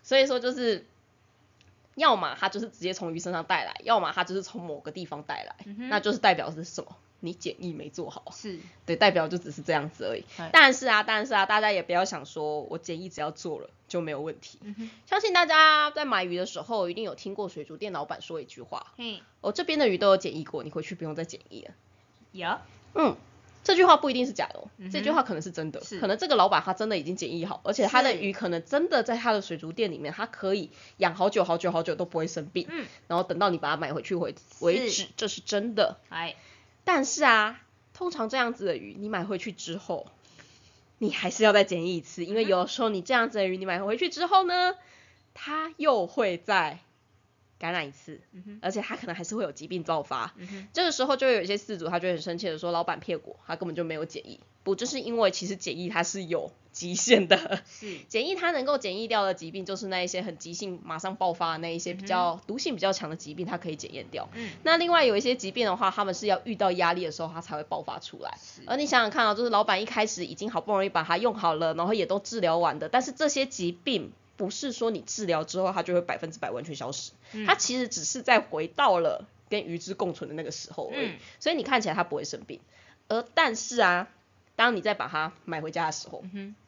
[0.03, 0.85] 所以说就是。
[1.97, 5.57] 要么它就是直接从鱼身上带来，要么它就是从某个地方带来，
[5.89, 6.95] 那就是代表是什么？
[7.21, 8.25] 你检疫没做好。
[8.33, 10.25] 是，对，代表就只是这样子而已。
[10.53, 14.59] 但是啊，但是啊，大家也不要想说我检疫只要做了就没有问题。
[15.07, 21.71] 相信大家在买鱼的时候一定有听过水族店老板说一句话：，嗯我这边的鱼都有检疫过，你回去不用再检疫了。
[22.33, 22.59] 有，
[22.95, 23.17] 嗯。
[23.65, 35.97] 这句话不一定是假的，这句话可能是真的，可能这个老板他真的已经检疫好，而且他的鱼可能真的在他的水族店里面，他可以养好久好久好久都不会生病，嗯，然后等到你把它买回去为为止，这是真的。
[36.11, 36.37] 哎，
[36.87, 37.61] 但是啊，
[37.95, 40.07] 通常这样子的鱼你买回去之后，
[40.99, 44.77] 你还是要再检疫一次，因为有的时候你这样子的鱼你买回去之后呢，
[45.35, 46.79] 它又会在。
[47.59, 48.21] 感染一次，
[48.61, 50.35] 而且他可能还是会有疾病爆发，
[50.73, 64.29] 这个时候就有一些饲主他就很生气的说，老板骗我，他根本就没有检疫，不就是因为其实检疫它是有极限的，是 检疫它能够检疫掉的疾病就是那一些很急性马上爆发的那一些比较毒性比较强的疾病，它可以检验掉。
[64.35, 68.37] 嗯，那另外有一些疾病的话，他们是要遇到压力的时候它才会爆发出来。
[68.67, 74.13] 而你想想看啊，就是老板一开始已经好不容易把它用好了，然后也都治疗完的，但是这些疾病。
[74.37, 77.13] 不是说你治疗之后它就会百分之百完全消失，
[77.47, 82.61] 它其实只是在回到了跟鱼之共存的那个时候而已，所以你看起来它不会生病，
[83.09, 84.09] 而但是啊，
[84.55, 86.25] 当你再把它买回家的时候，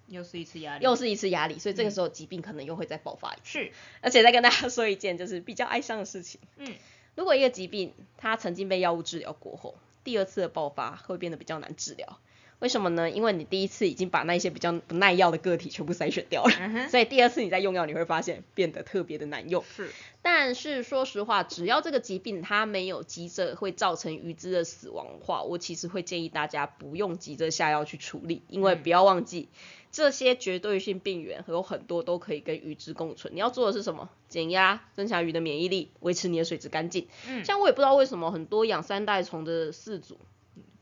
[0.06, 3.58] 又是一次压力，又是一次压力，所以这个时候疾病可能又会再爆发一次。
[3.58, 6.74] 是，而且再跟大家说一件就是比较哀伤的事情，嗯，
[7.14, 12.18] 如果一个疾病它曾经被药物治疗过后，第二次的爆发会变得比较难治疗。
[12.60, 13.08] 为什么呢？
[13.08, 16.50] 因为你第一次已经把那些比较不耐药的个体全部筛选掉了，
[16.90, 19.62] 所以第二次你再用药，你会发现变得特别的难用。
[19.76, 19.90] 是，
[20.22, 29.48] 但是说实话，只要这个疾病它没有急着会造成鱼只的死亡的话，我其实会建议大家不用急着下药去处理，因为不要忘记
[29.92, 33.34] 这些绝对性病原有很多都可以跟鱼只共存。
[33.36, 34.10] 你要做的是什么？
[34.28, 37.06] 减压，增强鱼的免疫力，维持你的水质干净。
[37.28, 40.18] 嗯，像我也不知道为什么很多养三代虫的饲主。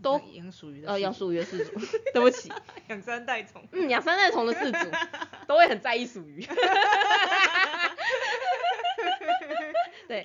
[0.06, 1.72] 都养属鱼的呃，养属鱼的饲主，
[2.14, 2.52] 对不起，
[2.88, 4.90] 养三代虫，嗯，养三代虫的饲主
[5.48, 6.46] 都会很在意属鱼，
[10.06, 10.24] 对，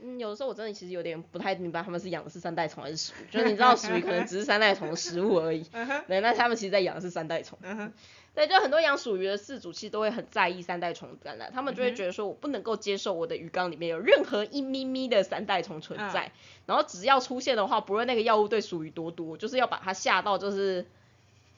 [0.00, 5.64] 嗯，有的时候我真的其实有点不太明白他们是养的是三代虫还是属鱼，就是你知道鼠鱼可能只是三代虫的食物而已，
[6.06, 7.58] 对，那他们其实在养的是三代虫。
[8.38, 16.30] 对，就很多养鼠鱼的饲主其实都会很在意三代虫感染，他们就会觉得说，我不能够接受我的鱼缸里面有任何一咪咪的三代虫存在，
[16.64, 20.86] 然后只要出现的话，不论那个药物对鼠鱼多毒，就是要把它吓到，就是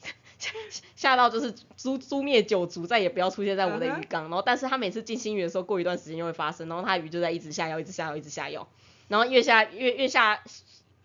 [0.96, 4.22] 吓到就是诛诛灭九族，再也不要出现在我的鱼缸。
[4.22, 8.66] 然后，但是他每次进新鱼的时候，过一段时间就会发生，然后他鱼就在一直下药，一直下药，一直下药，
[9.08, 10.42] 然后越下越越下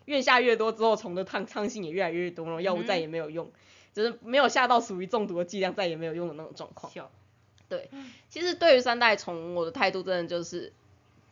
[0.05, 3.51] 越下越多之后，虫的抗抗性也越来越多，然后药物再也没有用。
[3.95, 6.91] 就是没有下到属于中毒的剂量，再也没有用的那种状况。
[7.69, 7.89] 对，
[8.29, 10.73] 其实对于三代虫，我的态度真的就是，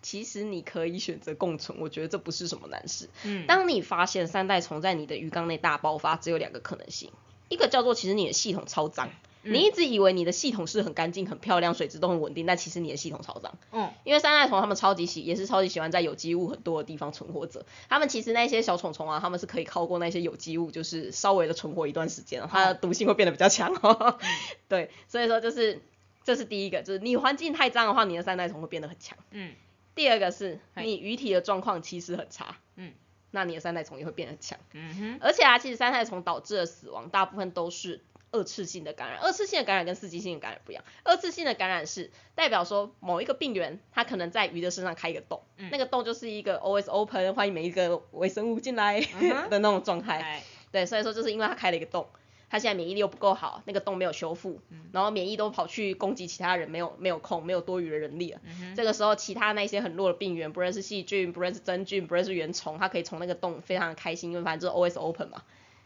[0.02, 3.10] 其实你可以选择共存，我觉得这不是什么难事。
[3.24, 7.12] 嗯，当你发现三代虫在你的鱼缸内大爆发，只有两个可能性，
[7.50, 9.12] 一个叫做其实你的系统超脏。
[9.44, 13.54] 你一直以为你的系统是很干净、很漂亮，水质都很稳定，但其实你的系统超脏。
[13.72, 17.66] 嗯，因为三代虫它们超级喜，也是超级喜欢在有机物很多的地方存活着。
[17.90, 23.74] 它们其实那些小虫虫啊，它们是可以靠过那些有机物，就是稍微的存活一段时间，它的毒性会变得比较强。
[24.70, 25.82] 对，所以说就是
[26.24, 29.18] 这是第一个，就是你环境太脏的话，你的三代虫会变得很强。
[29.32, 29.54] 嗯。
[29.96, 32.58] 第二个是你鱼体的状况其实很差。
[32.78, 32.94] 嗯。
[33.32, 34.58] 那你的三代虫也会变得很强。
[34.72, 35.18] 嗯哼。
[35.22, 38.02] 而且啊，其实三代虫导致的死亡大部分都是。
[38.34, 40.84] 二次性的感染，二次性的感染跟刺激性的感染不一样。
[41.04, 45.42] 二次性的感染是代表说某一个病原，它可能在鱼的身上开一个洞，
[45.72, 49.00] 那个洞就是一个 always open，欢迎每一个微生物进来
[49.50, 50.44] 的那种状态。
[50.72, 52.08] 对，所以说就是因为它开了一个洞，
[52.50, 54.60] 它现在免疫力又不够好，那个洞没有修复，
[54.92, 58.42] 然后免疫都跑去攻击其他人，没有没有空，没有多余的人力了。
[58.76, 65.44] 这个时候，其他那些很弱的病原，不论是细菌，不论是真菌，不论是原虫，它可以从那个洞非常的开心，因为反正就是 always open 嘛。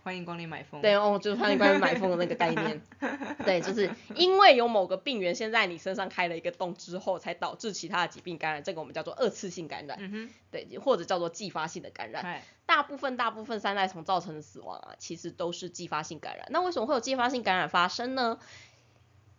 [0.07, 0.81] 欢迎光临买风。
[0.81, 2.81] 对哦，就是欢迎光临买风的那个概念。
[3.43, 9.97] 对，就是因为有某个病原先在你身上开了一个洞之后，才导致其他的疾病感染，这个我们叫做二次性感染。
[9.99, 10.29] 嗯哼。
[10.49, 12.41] 对，或者叫做继发性的感染。
[12.65, 16.47] 大部分大部分三代虫造成的死亡啊，其实都是继发性感染。
[16.51, 18.39] 那为什么会有继发性感染发生呢？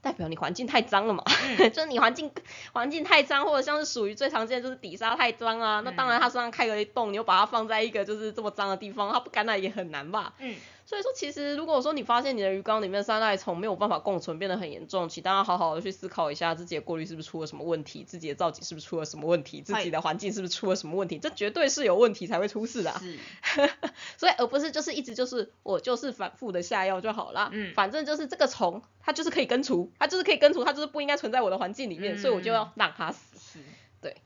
[0.01, 1.25] 代表你环境太脏了嘛，
[1.73, 2.31] 就是你环境
[2.73, 10.33] 环境太脏，或者像是属于最常见的就是底沙太脏啊，那当然它身上开了一洞，你又把它放在一个就是这么脏的地方，它不感染也很难吧？
[10.39, 10.55] 嗯。
[10.89, 22.99] 所以说，其实如果说你发现你的鱼缸里面三赖虫没有办法共存，变得很严重，请大家好好的去思考一下自己的过滤是不是出了什么问题，自己的造景是不是出了什么问题，自己的环境是不是出了什么问题，这绝对是有问题才会出事的。
[22.99, 23.19] 是。
[24.17, 27.51] 所以而不是就是一直就是我就是反复的下药就好了。
[27.53, 27.75] 嗯。
[27.75, 33.59] 反正就是这个虫，它就是可以根除，它就是可以根除，它就是不应该存在我的环境里面，所以我就要让它死。
[33.59, 33.65] 是。
[34.01, 34.17] 对。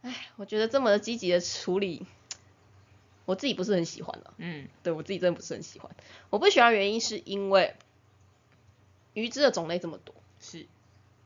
[0.00, 2.04] 哎，我觉得这么积极的处理。
[3.32, 5.90] 我自己不是很喜欢的，嗯，对我自己真的不是很喜欢。
[6.28, 7.74] 我不喜欢原因是因为
[9.14, 10.66] 鱼汁的种类这么多，是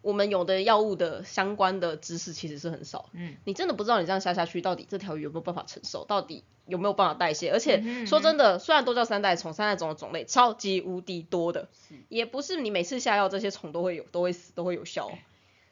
[0.02, 7.50] 我们有的药物的相关的知识其实是很少，嗯，你真的不知道你这样下下去到底这条鱼有没有办法承受，到底有没有办法代谢。
[7.50, 11.68] 而且说真的，虽然都叫三代虫，三代虫的种类超级无敌多的，
[12.08, 15.10] 也不是你每次下药这些虫都会有都会死都会有效。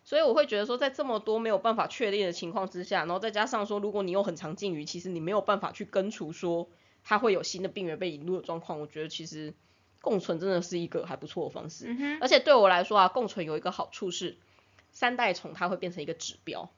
[0.05, 6.69] 所以我会觉得说，在这么多没有办法确定的情况之下，然后再加上说，如果你有很长禁渔，其实你没有办法去根除说
[7.03, 9.55] 它会有新的病源被引入的状况，我觉得其实
[10.03, 11.89] 共存真的是一个还不错的方式。
[12.21, 14.37] 而且对我来说啊，共存有一个好处是，
[14.93, 16.71] 三代虫它会变成一个指标。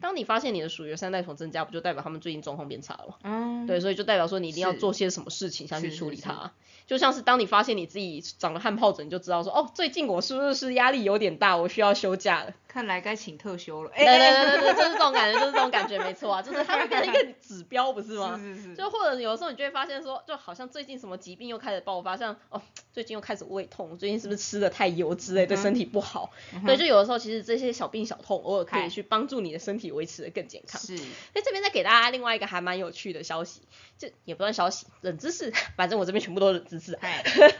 [0.00, 3.14] 当你发现你的属于三代虫增加，不就代表他们最近状况变差了吗？
[3.22, 6.52] 嗯，对，所以就代表说你一定要做些什么事情下去处理它。
[6.86, 12.52] 就像是当你发现你自己长了汗疱疹，你就知道说，哦，最近我是不是压力有点大，我需要休假了。
[12.68, 13.90] 看来该请特休了。
[13.96, 18.38] 对对对对，就是这种感觉，就是这种感觉，没错啊，就是它会变成一个指标，不是吗？
[18.38, 18.74] 是是是。
[18.74, 22.60] 就或者有的时候你就会发现说，就好像最近什么疾病又开始爆发，像哦，
[22.92, 26.30] 最近又开始胃痛，最近是不是吃的太油之类，对身体不好。
[26.64, 30.80] 所以就有的时候其实这些小病小痛，偶尔可以去帮助你的身体维持的更健康。
[30.80, 30.96] 是。
[31.34, 33.62] 那这边再给大家另外一个还蛮有趣的消息，
[33.98, 36.98] 这也不算消息，冷知识，反正我这边全部都是冷知识。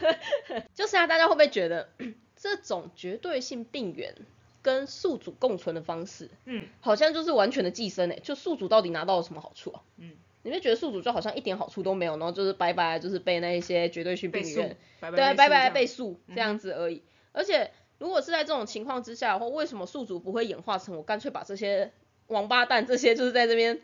[0.73, 1.89] 就是啊，大家会不会觉得
[2.35, 4.15] 这种绝对性病源
[4.61, 8.19] 跟宿主共存的方式，嗯，好像就是完全的寄生诶？
[8.23, 9.81] 就宿主到底拿到了什么好处啊？
[9.97, 10.11] 嗯，
[10.43, 17.01] 你会觉得宿主就好像一点好处都没有，然后就是白白就是被那一些绝对性病源，对，白白被宿这样子而已。
[17.31, 21.91] 而且如果是在这种情况之下，的话为什么宿主不会演化成我干脆把这些
[22.27, 23.81] 王八蛋这些就是在这边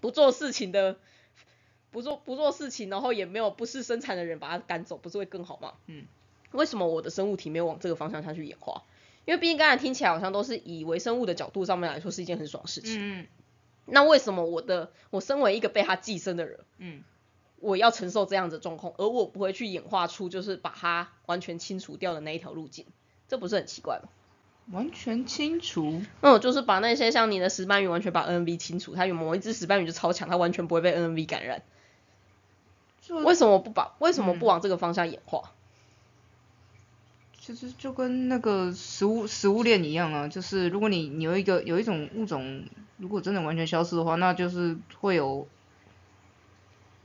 [0.00, 0.96] 不做事情的？
[1.90, 5.72] 不做不做事情，然后也没有不是生产的人把它赶走，不是会更好吗？
[5.86, 6.04] 嗯，
[6.52, 8.82] 为什么我的生物体没有往这个方向下去演化？
[9.24, 13.20] 因为毕竟刚才听起来好像都是以微生物的角度上面来说是一件很爽的事情。
[13.20, 13.26] 嗯
[13.86, 17.02] 那为什么我的我身为一个被他寄生的人，嗯，
[17.58, 22.84] 我要承受这样的状况，而我不会去演化出就是把它完全清除掉的那一条路径？
[23.28, 24.10] 这不是很奇怪吗？
[24.70, 26.02] 完全清除？
[26.20, 31.62] 嗯，就是把那些像你的石斑鱼完全把 N V 清除，它有某一只石斑鱼就超强，它完全不会被 N V 感染。
[33.24, 35.52] 为什么不把为什么不往这个方向演化？
[37.40, 42.64] 其实就跟那个食物食物链一样啊，就是如果你你有一个有一种物种，
[42.98, 45.48] 如果真的完全消失的话，那就是会有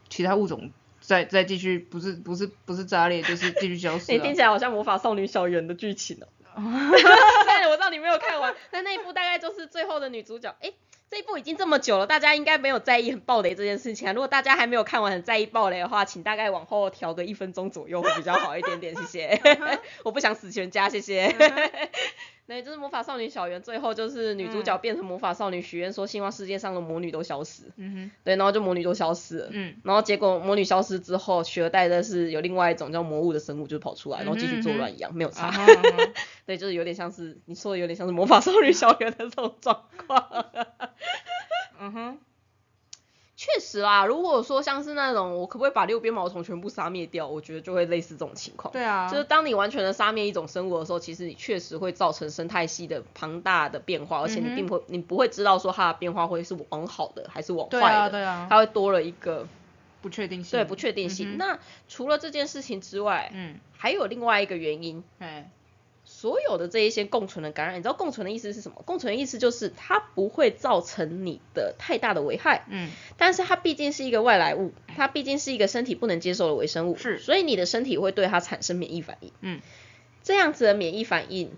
[0.10, 4.12] 其他物种再再继续，不是不是不是炸裂，就是继续消失。
[4.12, 6.28] 你听起来好像魔法少女小圆的剧情哦。
[6.56, 10.72] 但我知道你没有看完，但那一部大概就是最后的女主角，哎。
[11.12, 14.14] 这一部已经这么久了，大家应该没有在意很暴雷这件事情啊。
[14.14, 19.40] 如果大家还没有看完很在意暴雷的话，请大概往后调个一分钟左右会比较好一点点，谢谢。
[20.04, 21.28] 我不想死全家，谢谢。
[22.46, 27.64] 对，就是魔法少女小圆，最后就是女主角变成魔法少女，许愿说希望世界上的魔女都消失。
[27.78, 28.12] 嗯哼。
[28.24, 29.48] 对，然后就魔女都消失了。
[29.52, 29.76] 嗯。
[29.84, 35.52] 然后结果魔女消失之后，取而代的是有另外一种叫魔物的生物就跑出来，然后继续作乱一样，没有差。
[36.46, 40.46] 对，就是有点像是你说的，有点像是魔法少女小圆的这种状况。
[41.80, 42.18] 嗯哼。
[43.44, 48.72] 确实啦，如果说像是那种我可不可以把六边毛虫全部杀灭掉，我觉得就会类似这种情况。
[48.72, 57.80] 对啊，就是当你完全的杀灭一种生物的时候，其实你确实会造成生态系的庞大的变化，而且你并不你不会知道说它的变化会是往好的还是往坏的。
[57.80, 59.46] 对啊，对啊，它会多了一个
[60.02, 60.58] 不确定性。
[60.58, 61.38] 对，不确定性。
[61.38, 65.04] 那除了这件事情之外，嗯，还有另外一个原因。
[65.20, 65.52] 哎。
[66.06, 68.82] 所有的这一些共存的感染，你知道共存的意思是什么？
[68.86, 79.62] 共存的意思就是它不会造成你的太大的危害，嗯，但是它毕竟是一个外来物，它毕竟是一个身体不能接受的微生物，是，所以你的身体会对它产生免疫反应，嗯，
[80.24, 81.52] 这样子的免疫反应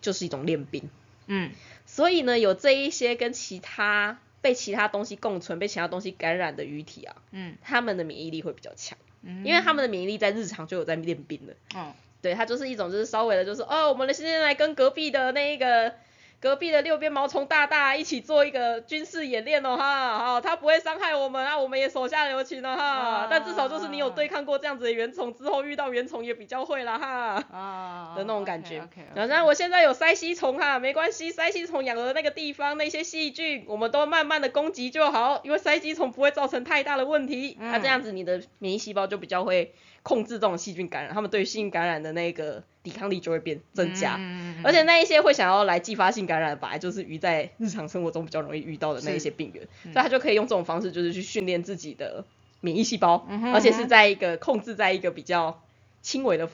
[0.00, 0.90] 就是一种练兵，
[1.28, 1.52] 嗯，
[1.86, 11.92] 所以呢，有这一些跟其他被其他东西共存、被其他东西感染的鱼体啊，嗯，他们的免疫力会比较强，嗯，因为他们的免疫力在日常就有在练兵了，嗯。
[12.24, 15.92] 对，它就是一种，就是稍微的，就是哦，我们现在来跟隔壁的那一个，
[16.40, 28.82] 隔壁的六边毛虫大大一起做一个军事演练哦哈，好，它不会伤害我们啊，我们也手下留情了哈，但至少就是你有对抗过这样子的原虫之后，遇到原虫也比较会了哈，啊的那种感觉。
[29.14, 39.74] 然后我现在有塞吸虫哈，没关系，塞吸虫养的那个地方那些细菌，我们都慢慢的攻击就好，因为塞吸虫不会造成太大的问题，那这样子你的免疫细胞就比较会。
[40.04, 44.20] 控制这种细菌感染，他们对细菌感染的那个抵抗力就会变增加，
[44.62, 52.24] 而且那一些会想要来继发性感染，本来就是鱼在日常生活中比较容易遇到的那一些病原，所以他就可以用这种方式，就是去训练自己的
[52.60, 55.62] 免疫细胞，而且是在一个控制在一个比较
[56.02, 56.50] 轻微的，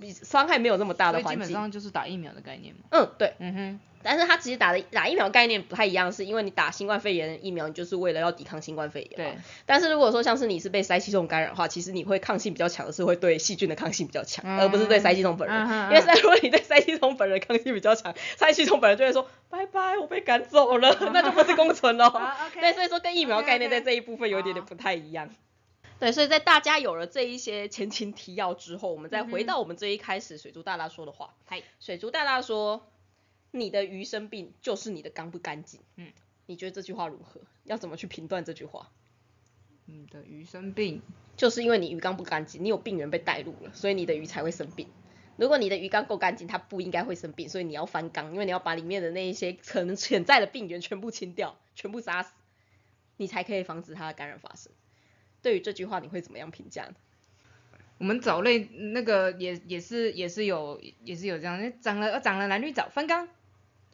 [0.00, 2.80] 比伤害没有那么大的环境，基本上就是打疫苗的概念嘛。
[2.90, 3.80] 嗯，对，嗯哼。
[4.06, 9.10] 但是它其实打的打疫苗概念不太一样，是因为你打新冠肺炎疫苗，你就是为了要抵抗新冠肺炎。
[9.16, 9.36] 对。
[9.66, 15.90] 但是如果说像是你是被塞系统感染的话，其实你会抗性比较强的是会对细菌的抗性比较强，而不是对塞系统本人。
[15.90, 22.36] 因为如果你对塞系统本人抗性比较强，塞系统本人就会说拜拜，我被赶走了， 那就不是共存了。
[22.54, 25.28] 对，所以说跟疫苗概念在这一部分有一点点不太一样。
[25.98, 31.30] 对，所以在大家有了这一些前情提要之后，我们再回到我们这一开始水珠大大说的话。
[31.46, 32.86] 嗨，水珠大大说。
[33.56, 36.12] 你的鱼生病就是你的缸不干净，嗯，
[36.46, 37.40] 你觉得这句话如何？
[37.64, 38.90] 要怎么去评断这句话？
[39.86, 41.02] 你的鱼生病
[41.36, 44.88] 就是因为你鱼缸不干净，你有病源被带入了，所以你的鱼才会生病。
[45.36, 52.32] 如果你的鱼缸够干净，它不应该会生病，所以你要翻缸，因为你要把里面的那一些可能潜在的病源全部清掉，全部杀死，
[53.16, 54.72] 你才可以防止它的感染发生。
[55.42, 56.94] 对于这句话，你会怎么样评价呢？
[57.98, 63.28] 我们藻类那个也也是也是有也是有这样，长了长了蓝绿藻翻缸。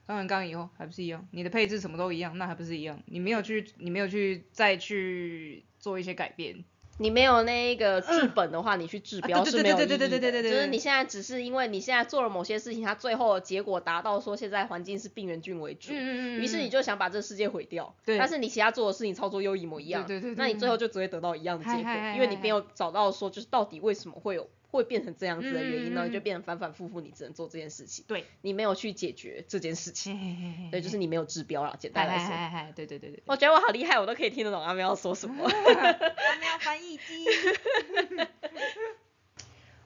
[0.04, 3.00] 翻完刚以后还不是一样，你的配置什么都一样，那还不是一样？
[3.06, 6.64] 你没有去，你没有去再去做一些改变，
[6.98, 10.42] 你没有那个治本的话，你去治标是没有意义的。
[10.42, 17.94] 就是你现在只是因为你现在做了某些事情，它最后的结果达到说现在环境是病原菌为主，于是你就想把这个世界毁掉。
[18.04, 18.18] 对。
[18.18, 20.36] 但是你其他做的事情操作又一模一样，对对对。
[20.36, 24.48] 那你最后就只会得到一样的结果，因为你没有找到说就是到底为什么会有。
[24.72, 28.04] 会变成这样子的原因呢，就变成反反复复，你只能做这件事情。
[28.08, 31.76] 对，你没有去解决这件事情，对，就是你没有治标了。
[31.78, 33.22] 简单来说，对对对对。
[33.26, 35.44] 我觉得我好厉害，我都可以听得懂阿喵说什么。
[35.44, 37.26] 阿喵翻译机。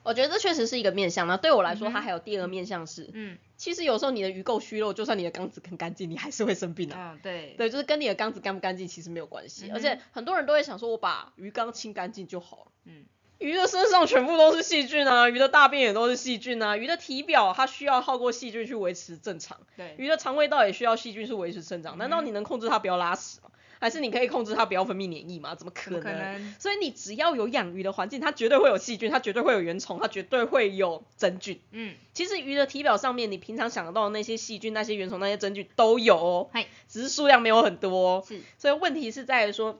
[0.03, 1.27] 我觉得这确实是一个面向。
[1.27, 6.95] 那对我来说，它还有第二个面向是，嗯，其实有时候你的鱼够虚弱，就算你的缸子很干净，你还是会生病的。
[6.95, 7.55] 嗯，对。
[7.57, 9.69] 对，就是跟你的缸子干不干净其实没有关系。
[9.69, 12.71] 而且很多人都会想说，我把鱼缸清干净就好了。
[12.85, 13.05] 嗯。
[13.39, 19.57] 鱼的身上全部都是细菌啊，鱼的大便也都是细菌啊，鱼的体表它需要透过细菌去维持正常。
[19.75, 21.97] 对，鱼的肠胃道也需要细菌去维持生长。
[21.97, 23.51] 难道你能控制它不要拉屎吗？
[23.79, 25.53] 还是你可以控制它不要分泌黏液吗？
[25.53, 26.55] 怎么可能？
[26.59, 31.61] 所以你只要有养鱼的环境，它绝对会有细菌，它绝对会有原虫，它绝对会有真菌。
[31.69, 36.49] 嗯，其实鱼的体表上面，你平常想得到的那些细菌、那些原虫、那些真菌都有哦，
[36.87, 38.25] 只是数量没有很多。
[38.27, 39.79] 是，所以问题是在于说，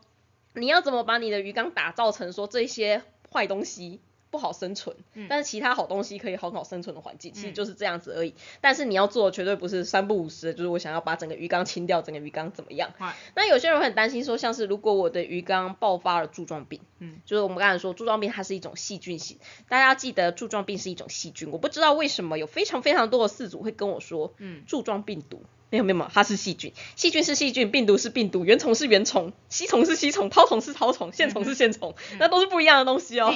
[0.54, 3.02] 你要怎么把你的鱼缸打造成说这些。
[3.32, 4.00] 坏东西
[4.30, 4.96] 不好生存，
[5.30, 8.34] 但是其他好东西可以很好生存的环境，其实就是这样子而已。
[8.60, 12.92] 但是你要做的绝对不是三不五时，就是我想要把整个鱼缸清掉，整个鱼缸怎么样？
[13.36, 19.38] 那有些人很担心说，像是如果我的鱼缸爆发了柱状病，嗯，就是我们刚才说柱状病它是一种细菌性，
[19.70, 21.50] 大家记得柱状病是一种细菌。
[21.52, 25.42] 我不知道为什么有非常非常多的饲主会跟我说，嗯，柱状病毒。
[25.70, 33.34] 没有没有，它是细菌，细菌是细菌，病毒是病毒，原虫是原虫，吸虫是吸虫，绦虫是绦虫，线虫是线虫，那都是不一样的东西哦。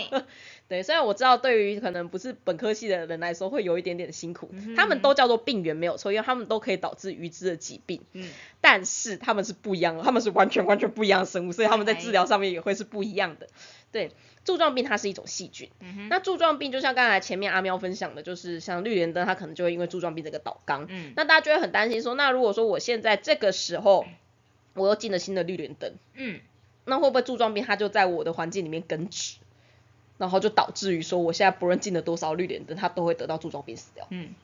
[0.71, 8.01] 对，虽然我知道对于可能不是本科系的人来说会有一点点辛苦，他们都叫做病原没有错，因为他们都可以导致鱼只的疾病。
[8.13, 8.29] 嗯，
[8.61, 13.47] 但是他们是不一样的，他们是完全完全不一样的生物，所以他们在治疗上面也会是不一样的。
[13.91, 14.11] 对。
[14.43, 15.69] 柱状病它是一种细菌，
[16.09, 24.03] 那柱状病就像刚才前面阿喵分享的，就是像绿莲灯，它可能就会因为柱状病这个倒缸，那大家就会很担心说，那如果说我现在这个时候
[24.73, 26.39] 我又进了新的绿莲灯，嗯，
[26.85, 29.37] 那会不会柱状病它就在我的环境里面根植，
[30.21, 34.05] 然后就导致于说我现在不论进了多少绿点灯，它都会得到柱状病死掉？
[34.11, 34.35] 嗯，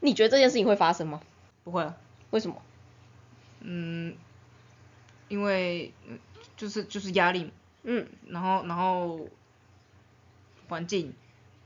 [0.00, 1.20] 你觉得这件事情会发生吗？
[1.62, 1.92] 不会，
[2.30, 2.56] 为什么？
[3.60, 4.16] 嗯，
[5.28, 5.92] 因为
[6.56, 7.50] 就是就是压力。
[7.82, 9.28] 嗯，然后然后
[10.70, 11.12] 环境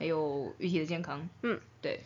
[0.00, 2.00] 还有鱼体的健康，嗯，对，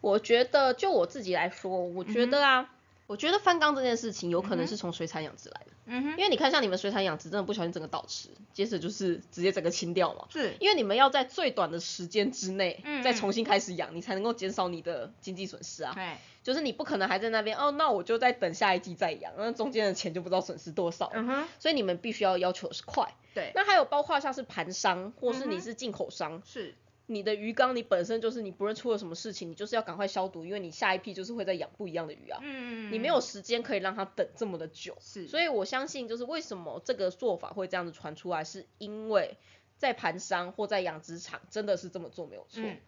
[0.00, 2.72] 我觉得就我自己来说，我觉得啊，
[3.06, 16.16] 我觉得翻缸这件事情有可能是从水产养殖来的，嗯哼，因为你看像你们水产养殖真的不小心整个倒池，接着就是直接整个清掉嘛，是，因为你们要在最短的时间之内嗯再重新开始养，你才能够减少你的经济损失啊，对。
[16.42, 21.10] 就是你不可能还在那边哦，那我就在等下一季再养，那中间的钱就不知道损失多少。
[21.12, 21.48] 嗯哼。
[21.58, 23.12] 所以你们必须要要求是快。
[23.34, 23.52] 对。
[23.54, 26.74] 那还有包括像是盘商，或是你是进口商，是，
[27.10, 32.38] 你的鱼缸你本身就是你不论出了什么事情，你就是要赶快消毒，因为你下一批就是会在养不一样的鱼啊。
[32.42, 34.96] 嗯，你没有时间可以让它等这么的久。
[35.00, 39.36] 是，所以我相信就是为什么这个做法会这样子传出来，是因为
[39.76, 42.62] 在盘商或在养殖场真的是这么做没有错。
[42.62, 42.78] 嗯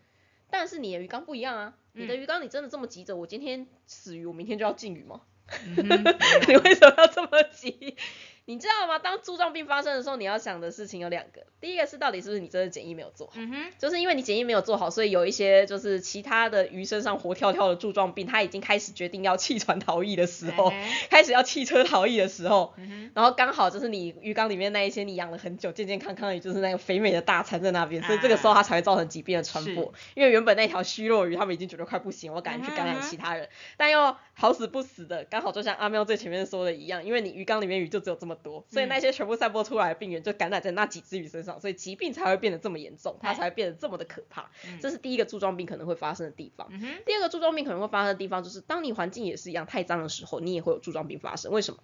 [0.54, 5.22] 但是你的鱼缸不一样啊，你的鱼缸你真的这么急着，我今天死鱼，我明天就要进鱼吗？
[5.66, 7.96] 你为什么要这么急？
[8.44, 8.98] 你知道吗？
[8.98, 11.46] 当柱状病发生的时候，你要想的事情有两个。
[11.60, 29.94] 第一个是到底是不是你真的检疫没有做好，嗯哼，就是因为你检疫没有做好，所以有一些就是其他的鱼身上活跳跳的柱状病，它已经开始决定要弃船逃逸的时候，嗯开始要弃车逃逸的时候，嗯然后刚好就是你鱼缸里面那一些你养了很久、健健康康的鱼，就是那个肥美的大餐在那边，所以这个时候它才会造成疾病的传播。
[30.14, 44.50] 因为原本那条虚弱鱼，他们已经觉得快不行，我赶紧去感染其他人，但又好死不死的，刚好就像阿喵最前面说的一样，因为你鱼缸里面鱼就只有这么多，所以那些全部散播出来的病原就感染在那几只鱼身上，所以疾病才会变得这么严重，它才会变得这么的可怕。
[44.80, 46.66] 这是第一个柱状病可能会发生的地方。
[46.72, 51.52] 嗯，第二个柱状病可能会发生的地方，就是当你环境也是一样太脏的时候，你也会有柱状病发生。
[51.52, 51.78] 为什么？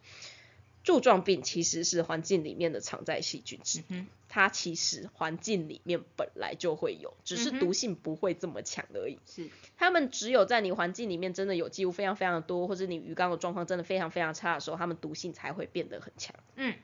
[0.89, 9.19] 柱状病其实是环境里面的常在细菌之一，嗯它其实环境里面本来就会有，只是毒性不会这么强而已。
[9.27, 16.35] 是，它们只有在你环境里面真的有机物非常非常的多，或者你鱼缸的状况真的非常非常差的时候，它们毒性才会变得很强。
[16.57, 16.75] 嗯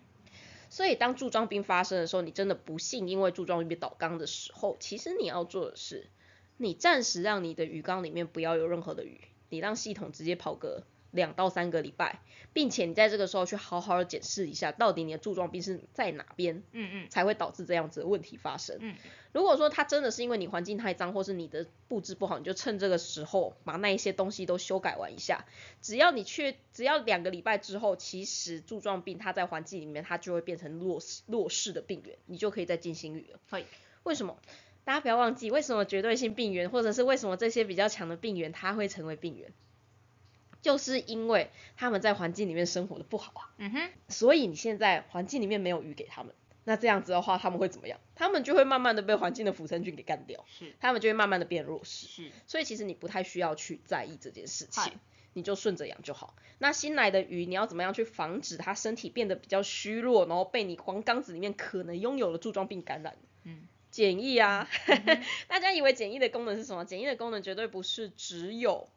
[0.68, 6.10] 所以当柱状病发生的时候，你真的不幸因为柱状病被倒缸的时候，其实你要做的是，
[6.58, 10.82] 你暂时让你的鱼缸里面不要有任何的鱼，你让系统直接跑个
[11.14, 12.20] 两到三个礼拜，
[12.52, 18.76] 并且你在这个时候去好好的检视一下，到底你的柱状病是在哪边嗯嗯才会导致这样子的问题发生。
[18.80, 18.94] 嗯
[19.32, 25.44] 如果说它真的是因为你环境太脏，或是你的布置不好，你就趁这个时候把那一些东西都修改完一下。
[25.80, 33.40] 只要你去，只要两个礼拜之后，其实柱状病它在环境里面它就会变成弱势弱势的病源，你就可以再进行预了。
[33.50, 33.64] 可以。
[34.04, 34.36] 为什么？
[34.84, 39.50] 大家不要忘记，为什么绝对性病源，或者是为什么这些比较强的病源它会成为病源，
[40.64, 43.52] 就是因为他们在环境里面生活的不好啊。
[43.58, 46.34] 嗯哼，所以你现在环境里面没有鱼给他们，
[46.64, 48.00] 那这样子的话，他们会怎么样？
[48.14, 52.06] 他们就会慢慢的被环境的腐生菌给干掉，是他们就会慢慢的变弱势。
[52.06, 54.94] 是，所以其实你不太需要去在意这件事情，
[55.34, 56.34] 你就顺着养就好。
[56.56, 63.14] 那新来的鱼，你要怎么样去防止它身体变得比较虚弱，然后被你黄缸子里面可能拥有的柱状病感染？
[63.42, 64.66] 嗯，检疫啊，
[65.46, 66.86] 大家以为检疫的功能是什么？
[66.86, 68.88] 检疫的功能绝对不是只有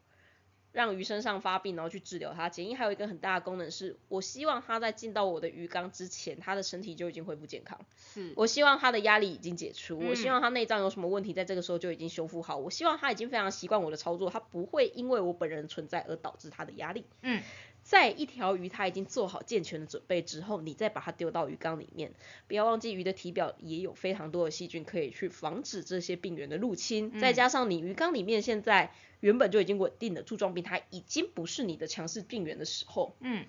[0.78, 2.50] 让鱼身上发病，然后去治疗它。
[2.50, 7.80] 剪映还有一个很大的功能是，我希望它在进到我的鱼缸之前，它的身体就已经恢复健康。
[8.14, 12.58] 是，我希望它的压力已经解除，我希嗯望它内脏有什么问题，在这个时候就已经修复好。
[12.58, 17.06] 我希望它已经非常习惯我的操作，它不会因为我本人存在而导致它的压力。
[17.24, 17.42] 嗯
[17.88, 22.12] 在一条鱼它已经做好健全的准备之后，你再把它丢到鱼缸里面，
[22.46, 27.18] 不要忘记鱼的体表也有非常多的细菌可以去防止这些病源的入侵。
[27.18, 33.46] 再加上你鱼缸里面现在原本就已经稳定的柱状病，它已经不是你的强势病源的时候，嗯，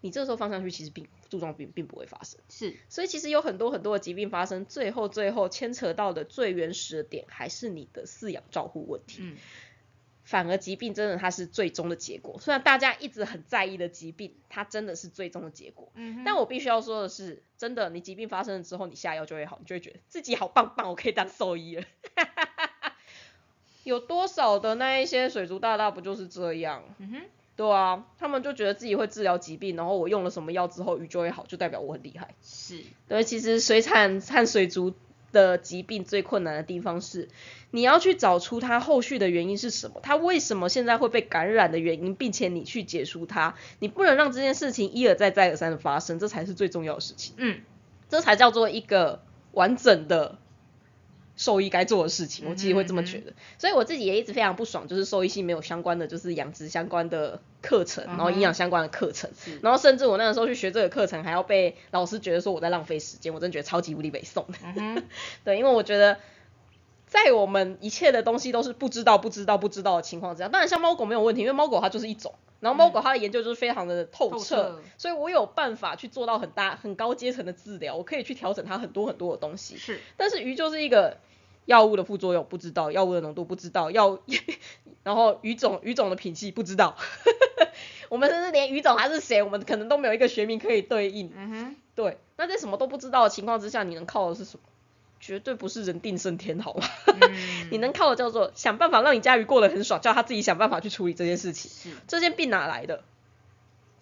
[0.00, 2.40] 你这时候放上去，其实病柱状病并不会发生。
[2.48, 9.18] 是，所以其实有很多很多的疾病发生，最后最后牵扯到的最原始的点还是你的饲养照护问题。
[9.22, 9.36] 嗯
[10.30, 15.90] 反而疾病真的它是最终的结果，虽然大家一直很在意的疾病，它真的是最终的结果。
[15.96, 21.82] 嗯，但我必须要说的是，真的，你疾病发生了之后，你下药就会好，你就会觉得自己好棒棒，我可以当兽医了。
[23.82, 26.84] 有多少的那一些水族大大不就是这样？
[26.98, 27.22] 嗯哼，
[27.56, 32.36] 对啊，他们就觉得自己会治疗疾病，然后我用了什么药之后鱼就会好，就代表我很厉害。
[32.40, 34.94] 是，对，其实水产和水族
[35.32, 37.28] 的疾病最困难的地方是，
[37.70, 47.60] 你要去找出它后续的原因是什么，它为什么现在会被感染的原因，并且你去解除它，你不能让这件事情一而再再而三的发生，这才是最重要的事情，嗯
[48.08, 49.22] 这才叫做一个
[49.52, 50.38] 完整的。
[51.36, 59.58] 兽医该做的事情，我其实会这么觉得，所以我自己也一直非常不爽，就是兽医系没有相关的，就是养殖相关的课程，然后营养相关的课程，是。
[59.62, 64.46] 然后甚至我那个时候去学这个课程，还要被老师觉得说我在浪费时间，我真的觉得超级无敌北宋。
[64.48, 64.58] 的。
[64.76, 65.02] 嗯，
[65.44, 66.18] 对，因为我觉得
[67.10, 79.76] 在我们一切的东西都是不知道、不知道、不知道的情况之下，当然像猫狗没有问题，因为猫狗它就是一种，然后猫狗它的研究就是非常的透彻，所以我有办法去做到很大、很高阶层的治疗，我可以去调整它很多很多的东西。
[79.76, 81.16] 是，但是鱼就是一个
[81.66, 84.20] 药物的副作用不知道，药物的浓度不知道，药，
[85.02, 86.96] 然后鱼种鱼种的品系不知道，
[88.08, 91.32] 我们甚至连鱼种它是谁，我们可能都没有一个学名可以对应。
[91.34, 94.62] 嗯哼，对，那在什么都不知道的情况之下，你能靠的是什么？
[95.20, 96.84] 绝对不是人定胜天，好吗？
[97.06, 97.30] 嗯。
[97.70, 101.70] 你能靠的叫做想办法让你家鱼过得很爽，叫他自己想办法去处理这件事情。
[101.70, 103.04] 是，这件病哪来的？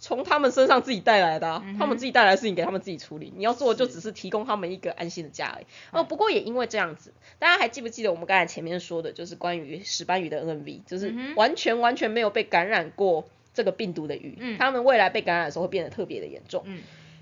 [0.00, 5.66] 从他们身上自己带来的、啊，嗯他们自己带来的事情给他们自己处理，你要做的就只是提供他们一个安心的家而已。
[5.90, 14.56] 哦，不过也因为这样子，大家还记不记得我们刚才前面说的，就是关于石斑鱼的 NMV，就是完全完全没有被感染过这个病毒的鱼，嗯。
[14.56, 16.62] 他们未来被感染的时候会变得特别的严重。
[16.64, 16.80] 嗯。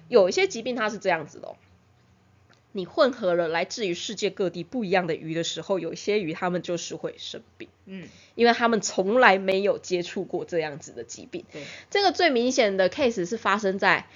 [0.08, 1.56] 有一些疾病它是这样子的、哦，
[2.76, 7.68] 你混合了来自于世界各地不一样的鱼的时候，有一些鱼它们就是会生病。
[7.86, 11.44] 嗯，因为他们从来没有接触过这样子的疾病。
[11.52, 14.06] 对，这个最明显的 case 是发生在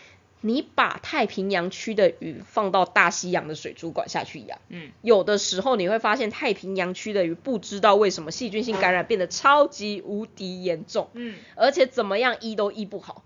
[0.42, 13.22] 你把太平洋区的鱼放到大西洋的水族馆下去养，嗯有的时候你会发现太平洋区的鱼不知道为什么细菌性感染变得超级无敌严重，嗯而且怎么样医都医不好。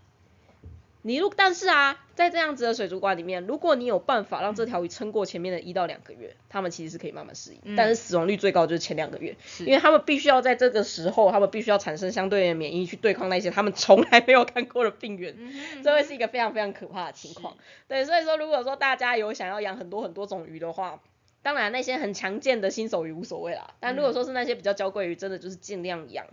[1.07, 7.61] 你如但是啊，在这样子的水族馆里面，如果你有办法让这条鱼撑过前面的一到两个月，它们其实是可以慢慢适应。
[7.63, 15.35] 嗯但是死亡率最高就是前两个月，是因为他们必须要在这个时候，他们必须要产生相对的免疫去对抗那些他们从来没有看过的病原。
[15.37, 17.55] 嗯哼这会是一个非常非常可怕的情况。
[17.87, 21.03] 对，所以说如果说大家有想要养很多很多种鱼的话，
[21.43, 23.75] 当然那些很强健的新手鱼无所谓啦。
[23.79, 26.27] 但如果说是那些比较娇贵鱼，真的就是尽量养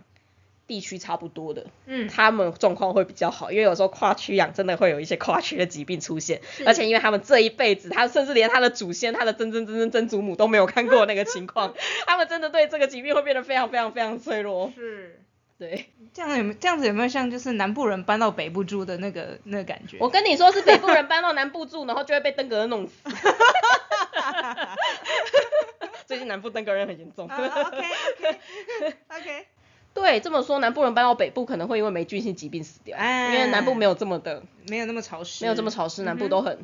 [0.66, 11.74] 地区差不多的，嗯他们状况会比较好，因为有时候跨区养真的会有一些跨区的疾病出现，而且因为他们这一辈子，他甚至连他的祖先、他的曾曾曾曾曾祖母都没有看过那个情况，
[12.06, 14.72] 他们真的对这个疾病会变得非常非常非常脆弱。
[14.74, 15.18] 是。
[15.58, 19.96] 对，这样有没有这样子有没有像就是南部人搬到北部住的那个那个感觉？
[20.00, 22.94] 我跟你说是北部人搬到南部住，然后就会被登革热弄死。
[26.04, 27.26] 最近南部登革热很严重。
[27.30, 28.38] OK OK
[29.08, 29.46] OK，
[29.94, 36.58] 对，这么说南部人搬到北部可能会因为霉菌性疾病死掉，哎因为南部没有这么的，没有那么潮湿，没有这么潮湿，南部都很。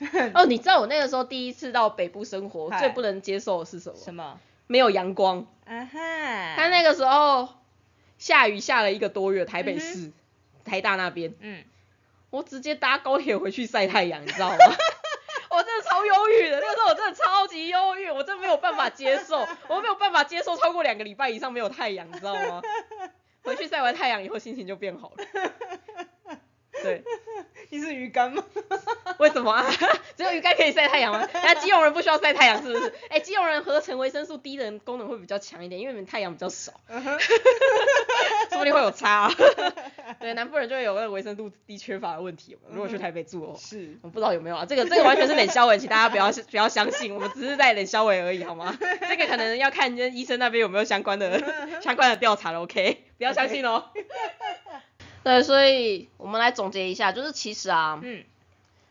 [0.34, 3.96] 哦，你知道我那个时候第一次到北部生活，最不能接受的是什么？
[3.96, 4.40] 什么？
[4.66, 5.46] 没有阳光。
[5.64, 7.48] 啊哈，他那个时候
[8.18, 10.12] 下雨下了一个多月，台北嗯市、
[10.64, 11.62] 台大那边，嗯，
[12.30, 14.56] 我直接搭高铁回去晒太阳，你知道吗？
[16.04, 22.62] 忧郁的，那个时候我真的超级忧郁，我真的没有办法接受， 我没有办法接受超过两个礼拜以上没有太阳，你知道吗？
[23.42, 25.52] 回去晒完太阳以后心情就变好了。
[26.82, 27.02] 对，
[27.70, 28.44] 你是鱼竿吗？
[29.18, 29.64] 为什么啊？
[30.16, 31.28] 只有鱼竿可以晒太阳吗？
[31.32, 32.92] 那基隆人不需要晒太阳是不是？
[33.08, 36.72] 哎、基隆人合成维生素 D 的功能会比较强一点，因为你们太阳比较少，
[38.50, 39.34] 说不定会有差、啊。
[40.20, 42.56] 对，南部人就会有那个维生素 D 缺乏的问题。
[42.70, 48.76] 如果去台北住的话，是，我不知道有没有啊，这个这个完全是冷消伟，请大家不要不要相信，我们只是在冷消伟而已，好吗？
[49.08, 51.42] 这个可能要看跟医生那边有没有相关的
[51.80, 53.04] 相关的调查了，OK？
[53.18, 53.84] 不要相信哦。
[55.24, 58.24] 对，所以我们来总结一下，就是其实啊，嗯。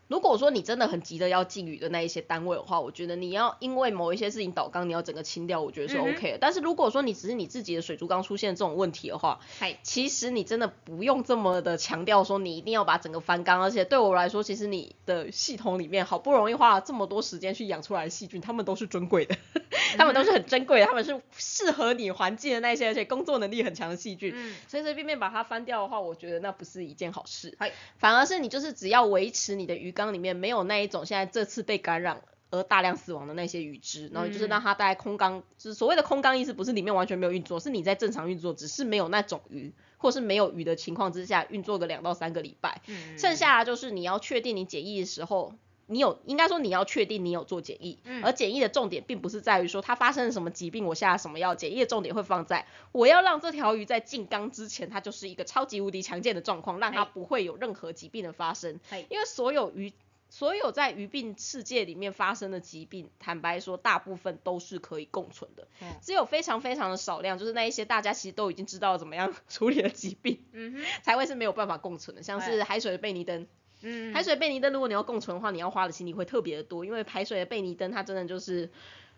[0.07, 6.38] 如果说你真的很急着要禁语的那一些单位的话，我觉得你要因为某一些事情倒缸，你要整个清掉，我觉得是 OK 的。
[6.38, 19.38] 但是如果说你只是你自己的水族缸出现这种问题的话，嗨，其实你真的不用这么的强调说你一定要把整个翻缸，而且对我来说，其实你的系统里面好不容易花了这么多时间去养出来的细菌，它们都是尊贵的，
[19.97, 24.34] 它们都是很珍贵的，它们是适合你环境的那些，而且工作能力很强的细菌。
[24.36, 24.55] 嗯。
[24.67, 27.55] 随随便便把它翻掉的话，我觉得那不是一件好事。
[27.57, 43.17] 嗨，反而是你就是只要维持你的鱼缸里面没有那一种现在这次被感染而大量死亡的那些鱼只，然后就是嗯让它待在空缸，就是所谓的空缸意思不是里面完全没有运作，是你在正常运作，只是没有那种鱼或是没有鱼的情况之下运作个两到三个礼拜，嗯。
[43.17, 45.53] 剩下的就是你要确定你检疫的时候。
[45.91, 58.79] 你有应该说你要确定你有做检疫，嗯而检疫的重点并不是在于说它发生了什么疾病，我下了什么药，检疫的重点会放在我要让这条鱼在进缸之前，它就是一个超级无敌强健的状况，让它不会有任何疾病的发生。
[59.09, 59.91] 因为所有鱼，
[60.29, 73.45] 所有在鱼病世界里面发生的疾病，坦白说，大部分都是可以共存的，嗯只有非常非常的少量，就是那一些大家其实都已经知道怎么样 处理的疾病，嗯，才会是没有办法共存的，像是海水的贝尼灯。
[73.82, 78.69] 嗯海水贝尼灯，如果你要共存的话，你要花的心力会特别的多，因为海水的贝尼灯它真的就是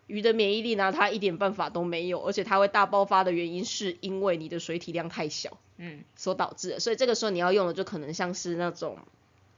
[0.07, 8.97] 鱼的免疫力呢，它一点办法都没有，而且它会大爆发的原因是因为你的水体量太小嗯所导致的，所以这个时候你要用的就可能像是那种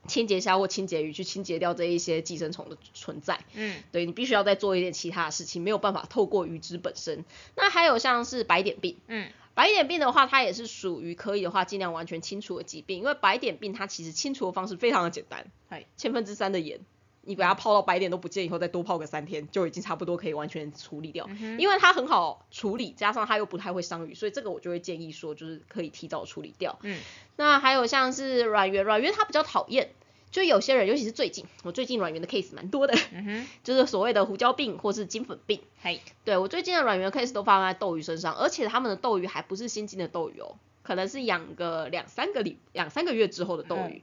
[0.06, 3.40] 清洁虾或清洁鱼去清洁掉这一些寄生虫的存在。
[3.54, 7.24] 嗯对你必须要再做一点其他的事情，没有办法透过鱼脂本身。
[7.56, 16.78] 那还有像是白点病，嗯白点病的话，它也是属于可以的话尽量完全清除的疾病，因为白点病它其实清除的方式非常的简单嗨，千分之三的盐，
[17.22, 21.26] 你把它泡到白点都不见以后，再多泡个三天，就已经差不多可以完全处理掉。
[21.30, 26.78] 嗯因为它很好处理，加上它又不太会伤鱼，所以这个我就会建议说，就是可以提早处理掉。
[26.82, 27.00] 嗯
[27.36, 29.88] 那还有像是软圆，软圆它比较讨厌。
[30.36, 35.62] 就有些人，尤其是最近，我最近软源的 case 蛮多的，嗯哼，就是所谓的胡椒病或是金粉病。
[35.80, 44.02] 嘿，对我最近的软源 case 都发生在斗鱼身上，而且他们的斗鱼还不是新进的斗鱼哦，可能是养个两三个礼两三个月之后的斗鱼。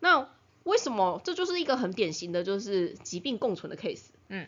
[0.00, 0.30] 那
[0.64, 4.06] 为什么这就是一个很典型的就是疾病共存的 case？
[4.28, 4.46] 嗯，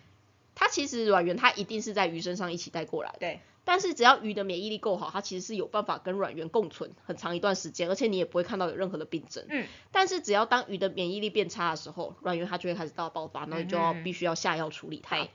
[0.60, 3.18] 它其实卵源它一定是在鱼身上一起带过来的。
[3.20, 3.40] 对。
[3.64, 9.46] 但是只要鱼的免疫力够好，它其实是有办法跟卵源共存很长一段时间，而且你也不会看到有任何的病症。
[9.48, 9.66] 嗯。
[9.90, 15.26] 但是只要当鱼的免疫力变差的时候，卵源它就会开始到爆发，那你就要必须要下药处理它。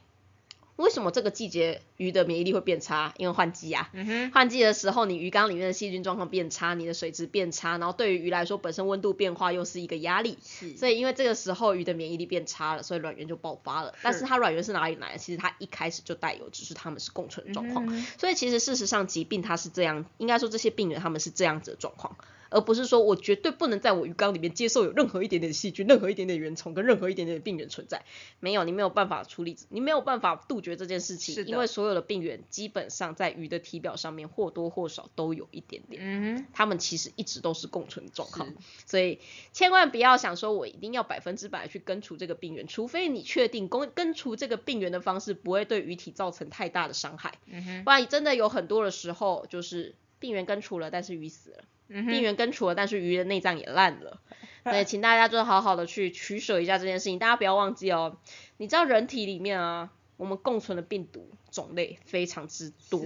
[0.75, 3.13] 为什么这个季节鱼的免疫力会变差？
[3.17, 3.89] 因为换季啊，
[4.33, 10.37] 换季的时候你鱼缸里面的细菌状况变差，你的水质变差，然后对于鱼来说本身温度变化又是一个压力，
[10.77, 13.93] 所以因为这个时候鱼的免疫力变差了，所以卵源就爆发了。
[14.01, 15.17] 但是它卵源是哪里来的？
[15.17, 17.87] 其实它一开始就带有，只是它们是共存的状况。
[18.17, 22.17] 所以其实事实上疾病它是这样，应该说这些病人他们是这样子的状况。
[22.55, 28.05] 而不是说我绝对不能在我鱼缸里面接受有任何一点点细菌、任何一点点原虫跟任何一点点的病原存在。
[28.39, 36.01] 没有，你没有办法处理，你没有办法杜绝这件事情，因为所有的病原基本上在鱼的体表上面或多或少都有一点点。
[36.01, 38.47] 嗯哼，它们其实一直都是共存状况，
[38.85, 39.19] 所以
[39.51, 47.37] 千万不要想说我一定要百分之百去根除这个病原，除非你确定根根除这个病原的方式不会对鱼体造成太大的伤害。
[47.47, 49.95] 嗯哼，不然真的有很多的时候就是
[50.25, 51.63] 病原根除了，但是鱼死了。
[51.87, 54.19] 病原根除了，但是鱼的内脏也烂了。
[54.65, 57.19] 对，请大家就好好的去取舍一下这件事情。
[57.19, 58.17] 大家不要忘记哦，
[58.57, 62.99] 你知道人体里面啊，我们共存的病毒种类非常之多，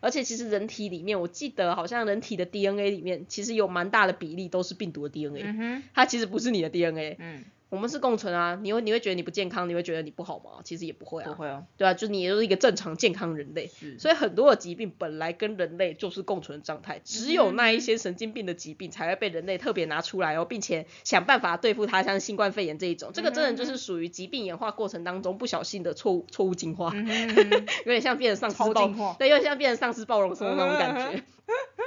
[0.00, 7.16] 而且其实人体里面，我记得好像人体的 DNA 里面，其实有蛮大的比例都是病毒的 DNA，它其实不是你的 DNA。
[7.18, 7.44] 嗯。
[7.68, 10.60] 我们是共存啊，你会你会觉得你不健康，你会觉得你不好吗？
[10.62, 26.94] 其实也不会啊，不会啊，对啊，就你也是一个正常健康人类，所以很多的疾病本来跟人类就是共存的状态，只有那一些神经病的疾病才会被人类特别拿出来哦，并且想办法对付它，像新冠肺炎这一种，这个真的就是属于疾病演化过程当中不小心的错误错误进化，
[27.84, 31.24] 有点像变成丧尸暴，对，有点像变成丧尸暴龙什么那种感觉，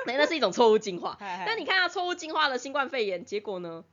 [0.06, 3.86] 那 那是一种错误进化，但你看它错误进化的新冠肺炎，结果呢？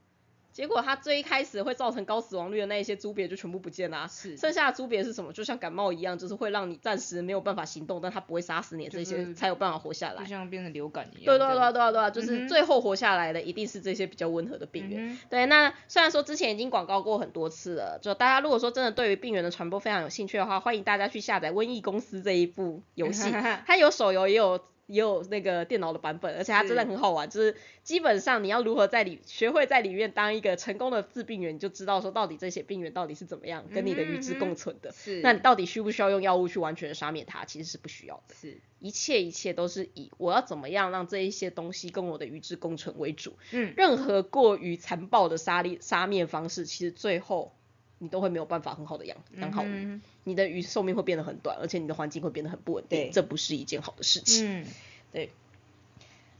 [0.53, 5.31] 结果它最一开始会造成高死亡率的那一些猪鳖就全部不见了，是，剩下的猪鳖是什么？
[5.31, 10.23] 就像感冒一样，就是会让你暂时没有办法行动，但它不会杀死你，这些才有办法活下来。
[10.23, 11.25] 就像变成流感一样。
[11.25, 15.17] 对对对对对，就是最后活下来的一定是这些比较温和的病原。
[15.29, 23.29] 对，那虽然说之前已经广告过很多次了，就大家如果说真的对于病原的传播非常有兴趣的话，欢迎大家去下载《瘟疫公司》这一部游戏，
[23.67, 24.59] 它有手游也有。
[24.87, 34.91] 也有那个电脑的版本，而且它真的很好玩，就是基本上你要如何在里学会在里面当一个成功的治病员，你就知道说到底这些病原到底是怎么样跟你的鱼之共存的。
[34.91, 35.21] 是。
[35.21, 37.45] 那你到底需不需要用药物去完全的杀灭它？
[37.45, 38.33] 其实是不需要的。
[38.33, 38.57] 是。
[38.79, 43.37] 一切一切都是以我要怎么样让这一些东西跟我的鱼之共存为主。
[43.51, 43.73] 嗯。
[43.75, 47.53] 任何过于残暴的杀力杀灭方式，其实最后。
[47.99, 54.59] 你都会没有办法很好的养养好鱼，你的鱼寿命会变得很短，而且你的环境会变得很不稳定，这不是一件好的事情。
[54.61, 54.65] 嗯，
[55.13, 55.29] 对。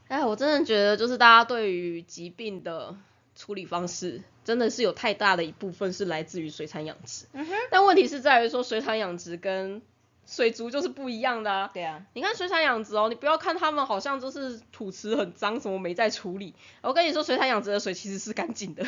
[0.10, 2.98] 哎，我真的觉得就是大家对于疾病的
[3.34, 7.28] 处理方式，真的是有太大的一部分是来自于水产养殖。
[7.32, 7.54] 嗯哼。
[7.72, 9.82] 但问题是在于说水产养殖跟
[10.26, 11.72] 水族就是不一样的啊。
[11.74, 12.06] 对啊。
[12.14, 16.54] 你看水产养殖哦，你不要看他们好像就是土池很脏，什么没在处理。
[16.82, 18.86] 我跟你说，水产养殖的水其实是干净的。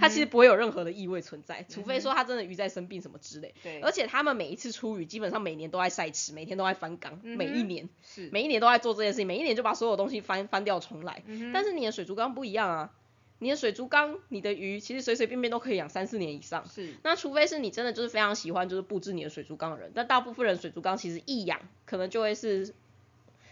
[0.00, 3.54] 它其实不会有任何的异味存在，除非说它真的鱼在生病什么之类。
[3.62, 3.80] 对。
[3.80, 11.22] 而且他们每一次出鱼，基本上每年都在晒池，每天都在翻缸，每一年是每一年都在做这件事情，每一年就把所有东西翻翻掉重来。
[11.52, 12.90] 但是你的水族缸不一样啊，
[13.38, 16.68] 你的水族缸，你的鱼其实随随便便都可以养三四年以上。
[16.68, 16.94] 是。
[17.02, 22.74] 那除非是你真的就是非常喜欢就是布置你的水族缸的人，但大部分人水族缸其实一养可能就会是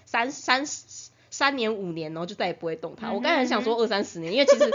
[0.05, 0.65] 三三
[1.31, 3.13] 三年五年，然后就再也不会动它。
[3.13, 4.71] 我刚才很想说二三十年，因为其实。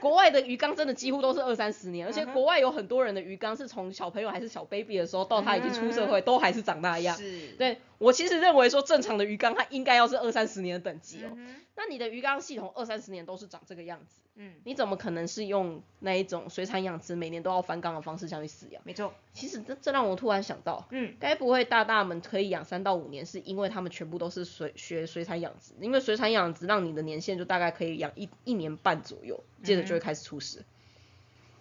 [0.00, 7.16] 国外的鱼缸真的几乎都是二三十年，而且国外有很多人的鱼缸是从小朋友还是小 baby 的时候到他已经出社会都还是长那样。
[7.16, 11.36] 是，对我其实认为说正常的鱼缸它应该要是二三十年的等级哦。
[11.76, 18.82] 那你的鱼缸系统二三十年都是长这个样子，嗯，你怎么可能是用那一种水产养殖每年都要翻缸的方式下去饲养？
[18.84, 30.64] 没错，其实这这让我突然想到，嗯，该不会大大们可以养三到五年，是因为他们全部都是水学水产养殖，因为水产养殖让你的年限就大概可以养一一年半左右，接着就会开始出事。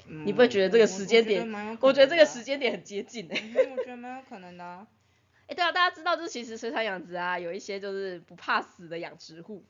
[0.07, 1.47] 你不会觉得这个时间点？
[1.81, 3.69] 我觉得这个时间点很接近诶。
[3.75, 4.87] 我觉得蛮有可能的。
[5.47, 9.63] 哎，对啊，大家知道，就是其实水产养殖啊，有一些就是不怕死的养殖户。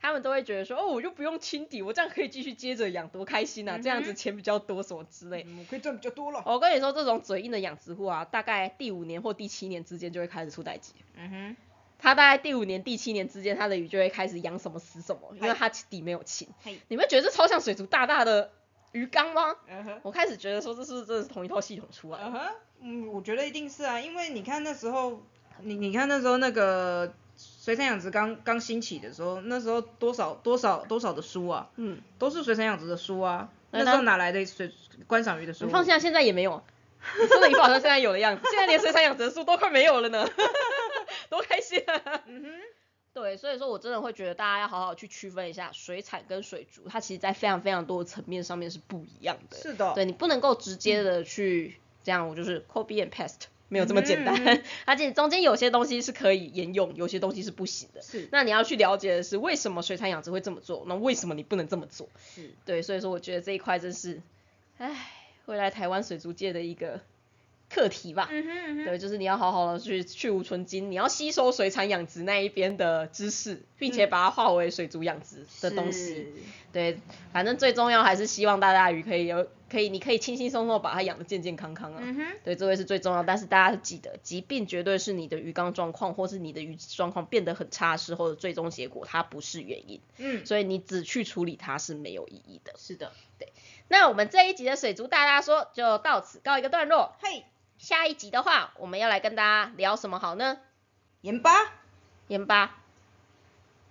[0.00, 3.76] 他们都会觉得说，哦，我就不用清底，我这样可以继续接着养，多开心啊！
[3.82, 6.40] 这样子钱比较多，什么之类，可以赚比较多了。
[6.46, 10.92] 我跟你说，这种嘴硬的养殖户啊，大概第五年或第七年之间就会开始出代级。
[11.16, 11.56] 嗯哼，
[11.98, 16.46] 他大概第五年、第七年之间，他的鱼就会开始养什么死什么，因为他底没有清。
[16.86, 18.52] 你们觉得这超像水族大大的
[18.92, 19.54] 鱼缸吗？
[19.68, 22.18] 嗯哼，我开始觉得说，这是这是同一套系统出来。
[22.22, 22.40] 嗯哼，
[22.80, 25.22] 嗯，我觉得一定是啊，因为你看那时候，
[25.60, 27.12] 你你看那时候那个。
[27.40, 34.72] 水产养殖刚刚兴起的时候，那时候多少多少多少的书啊，嗯，都是水产养殖的书啊，那时候哪来的水
[35.06, 35.64] 观赏鱼的书？
[35.66, 36.60] 你放心啊，现在也没有。
[37.20, 40.28] 你说的一副好像现在有的样子，现在连水产养殖的书都快没有了呢，
[41.30, 42.22] 多开心啊！
[42.26, 42.48] 嗯哼，
[43.14, 49.56] 对，所以说我真的会觉得大家要好好去区分一下水产跟水族，它其实在非常非常多的层面上面是不一样的。
[49.56, 54.62] 是的，对你不能够直接的去这样，我就是 copy and paste，没有这么简单。
[54.86, 58.02] 而且中间有些东西是可以沿用，有些东西是不行的。
[58.02, 62.08] 是那你要去了解的是为什么水产养殖会这么做，那为什么你不能这么做？
[62.34, 64.22] 是，对，所以说我觉得这一块真是，
[64.76, 65.10] 唉，
[65.46, 67.00] 未来台湾水族界的一个
[67.70, 68.28] 课题吧。
[68.30, 76.14] 嗯哼嗯哼，对，就是你要好好的去去无存精，你要吸收水产养殖那一边的知识，并且把它化为水族养殖的东西。
[76.14, 76.32] 是，
[76.72, 76.98] 对，
[77.32, 82.00] 反正最重要还是希望大家鱼可以有，可以你可以轻轻松松把它养得健健康康啊。
[82.02, 83.22] 嗯哼，对，这位是最重要。
[83.22, 90.00] 但是大家记得，疾病绝对是你的鱼缸状况或是你的鱼质状况变得很差时候的最终结果，它不是原因。
[90.16, 92.72] 嗯，所以你只去处理它是没有意义的。
[92.78, 93.52] 是的，对
[93.88, 97.16] 那我们这一集的水族大大说就到此告一个段落。
[97.20, 97.44] 嘿，
[97.78, 100.58] 下一集的话，我们要来跟大家聊什么好呢？
[101.20, 101.50] 盐巴，
[102.26, 102.76] 盐巴，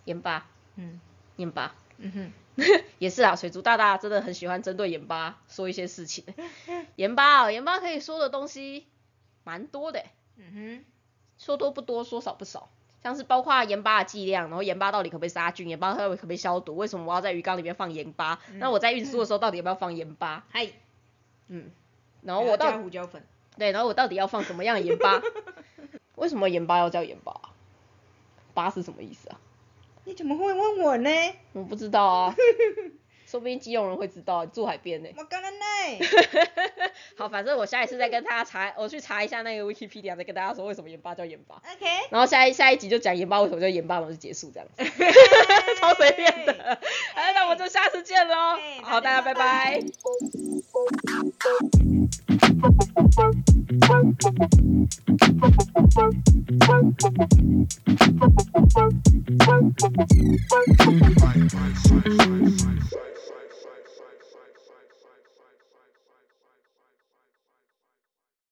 [0.06, 1.00] 盐巴，嗯
[1.38, 1.74] 盐巴。
[2.00, 2.64] 嗯哼，
[3.00, 6.26] 也是啊，水族大大真的很喜欢针对盐巴说一些事情。
[6.96, 8.86] 盐巴哦，盐巴可以说的东西
[9.44, 10.04] 蛮多的，
[10.36, 10.86] 嗯哼
[11.38, 12.70] 说多不多，说少不少。
[13.02, 18.40] 像是包括盐巴的剂量，然后盐巴到底可不可以杀菌，盐巴到底可不可以消毒，为什么我要在鱼缸里面放盐巴？
[18.56, 20.40] 那我在运输的时候到底要不要放盐巴？
[20.40, 20.72] 哼，嗨，
[21.48, 21.72] 嗯，
[22.22, 23.26] 然后我加到胡椒粉，
[23.58, 25.22] 对，然后我到底要放什么样的盐巴？
[26.16, 27.50] 为什么盐巴要叫盐巴啊？
[28.54, 29.40] 巴是什么意思啊？
[30.06, 31.10] 你怎么会问我呢？
[31.54, 32.36] 我不知道啊，
[33.28, 35.10] 说不定基隆人会知道，住海边呢。
[35.18, 35.66] 我刚刚呢？
[37.18, 41.56] 好，反正我下一次再跟大家查，我去查一下那个 Wikipedia，再跟大家说为什么盐巴叫盐巴。
[41.58, 44.84] OK，然后下一下一集就讲盐巴为什么叫盐巴，然后就结束这样子，
[45.80, 46.54] 超随便的。
[47.14, 48.82] 好，那我们就下次见喽嘿。
[48.82, 49.82] 好，大家拜拜
[62.08, 63.17] Bye.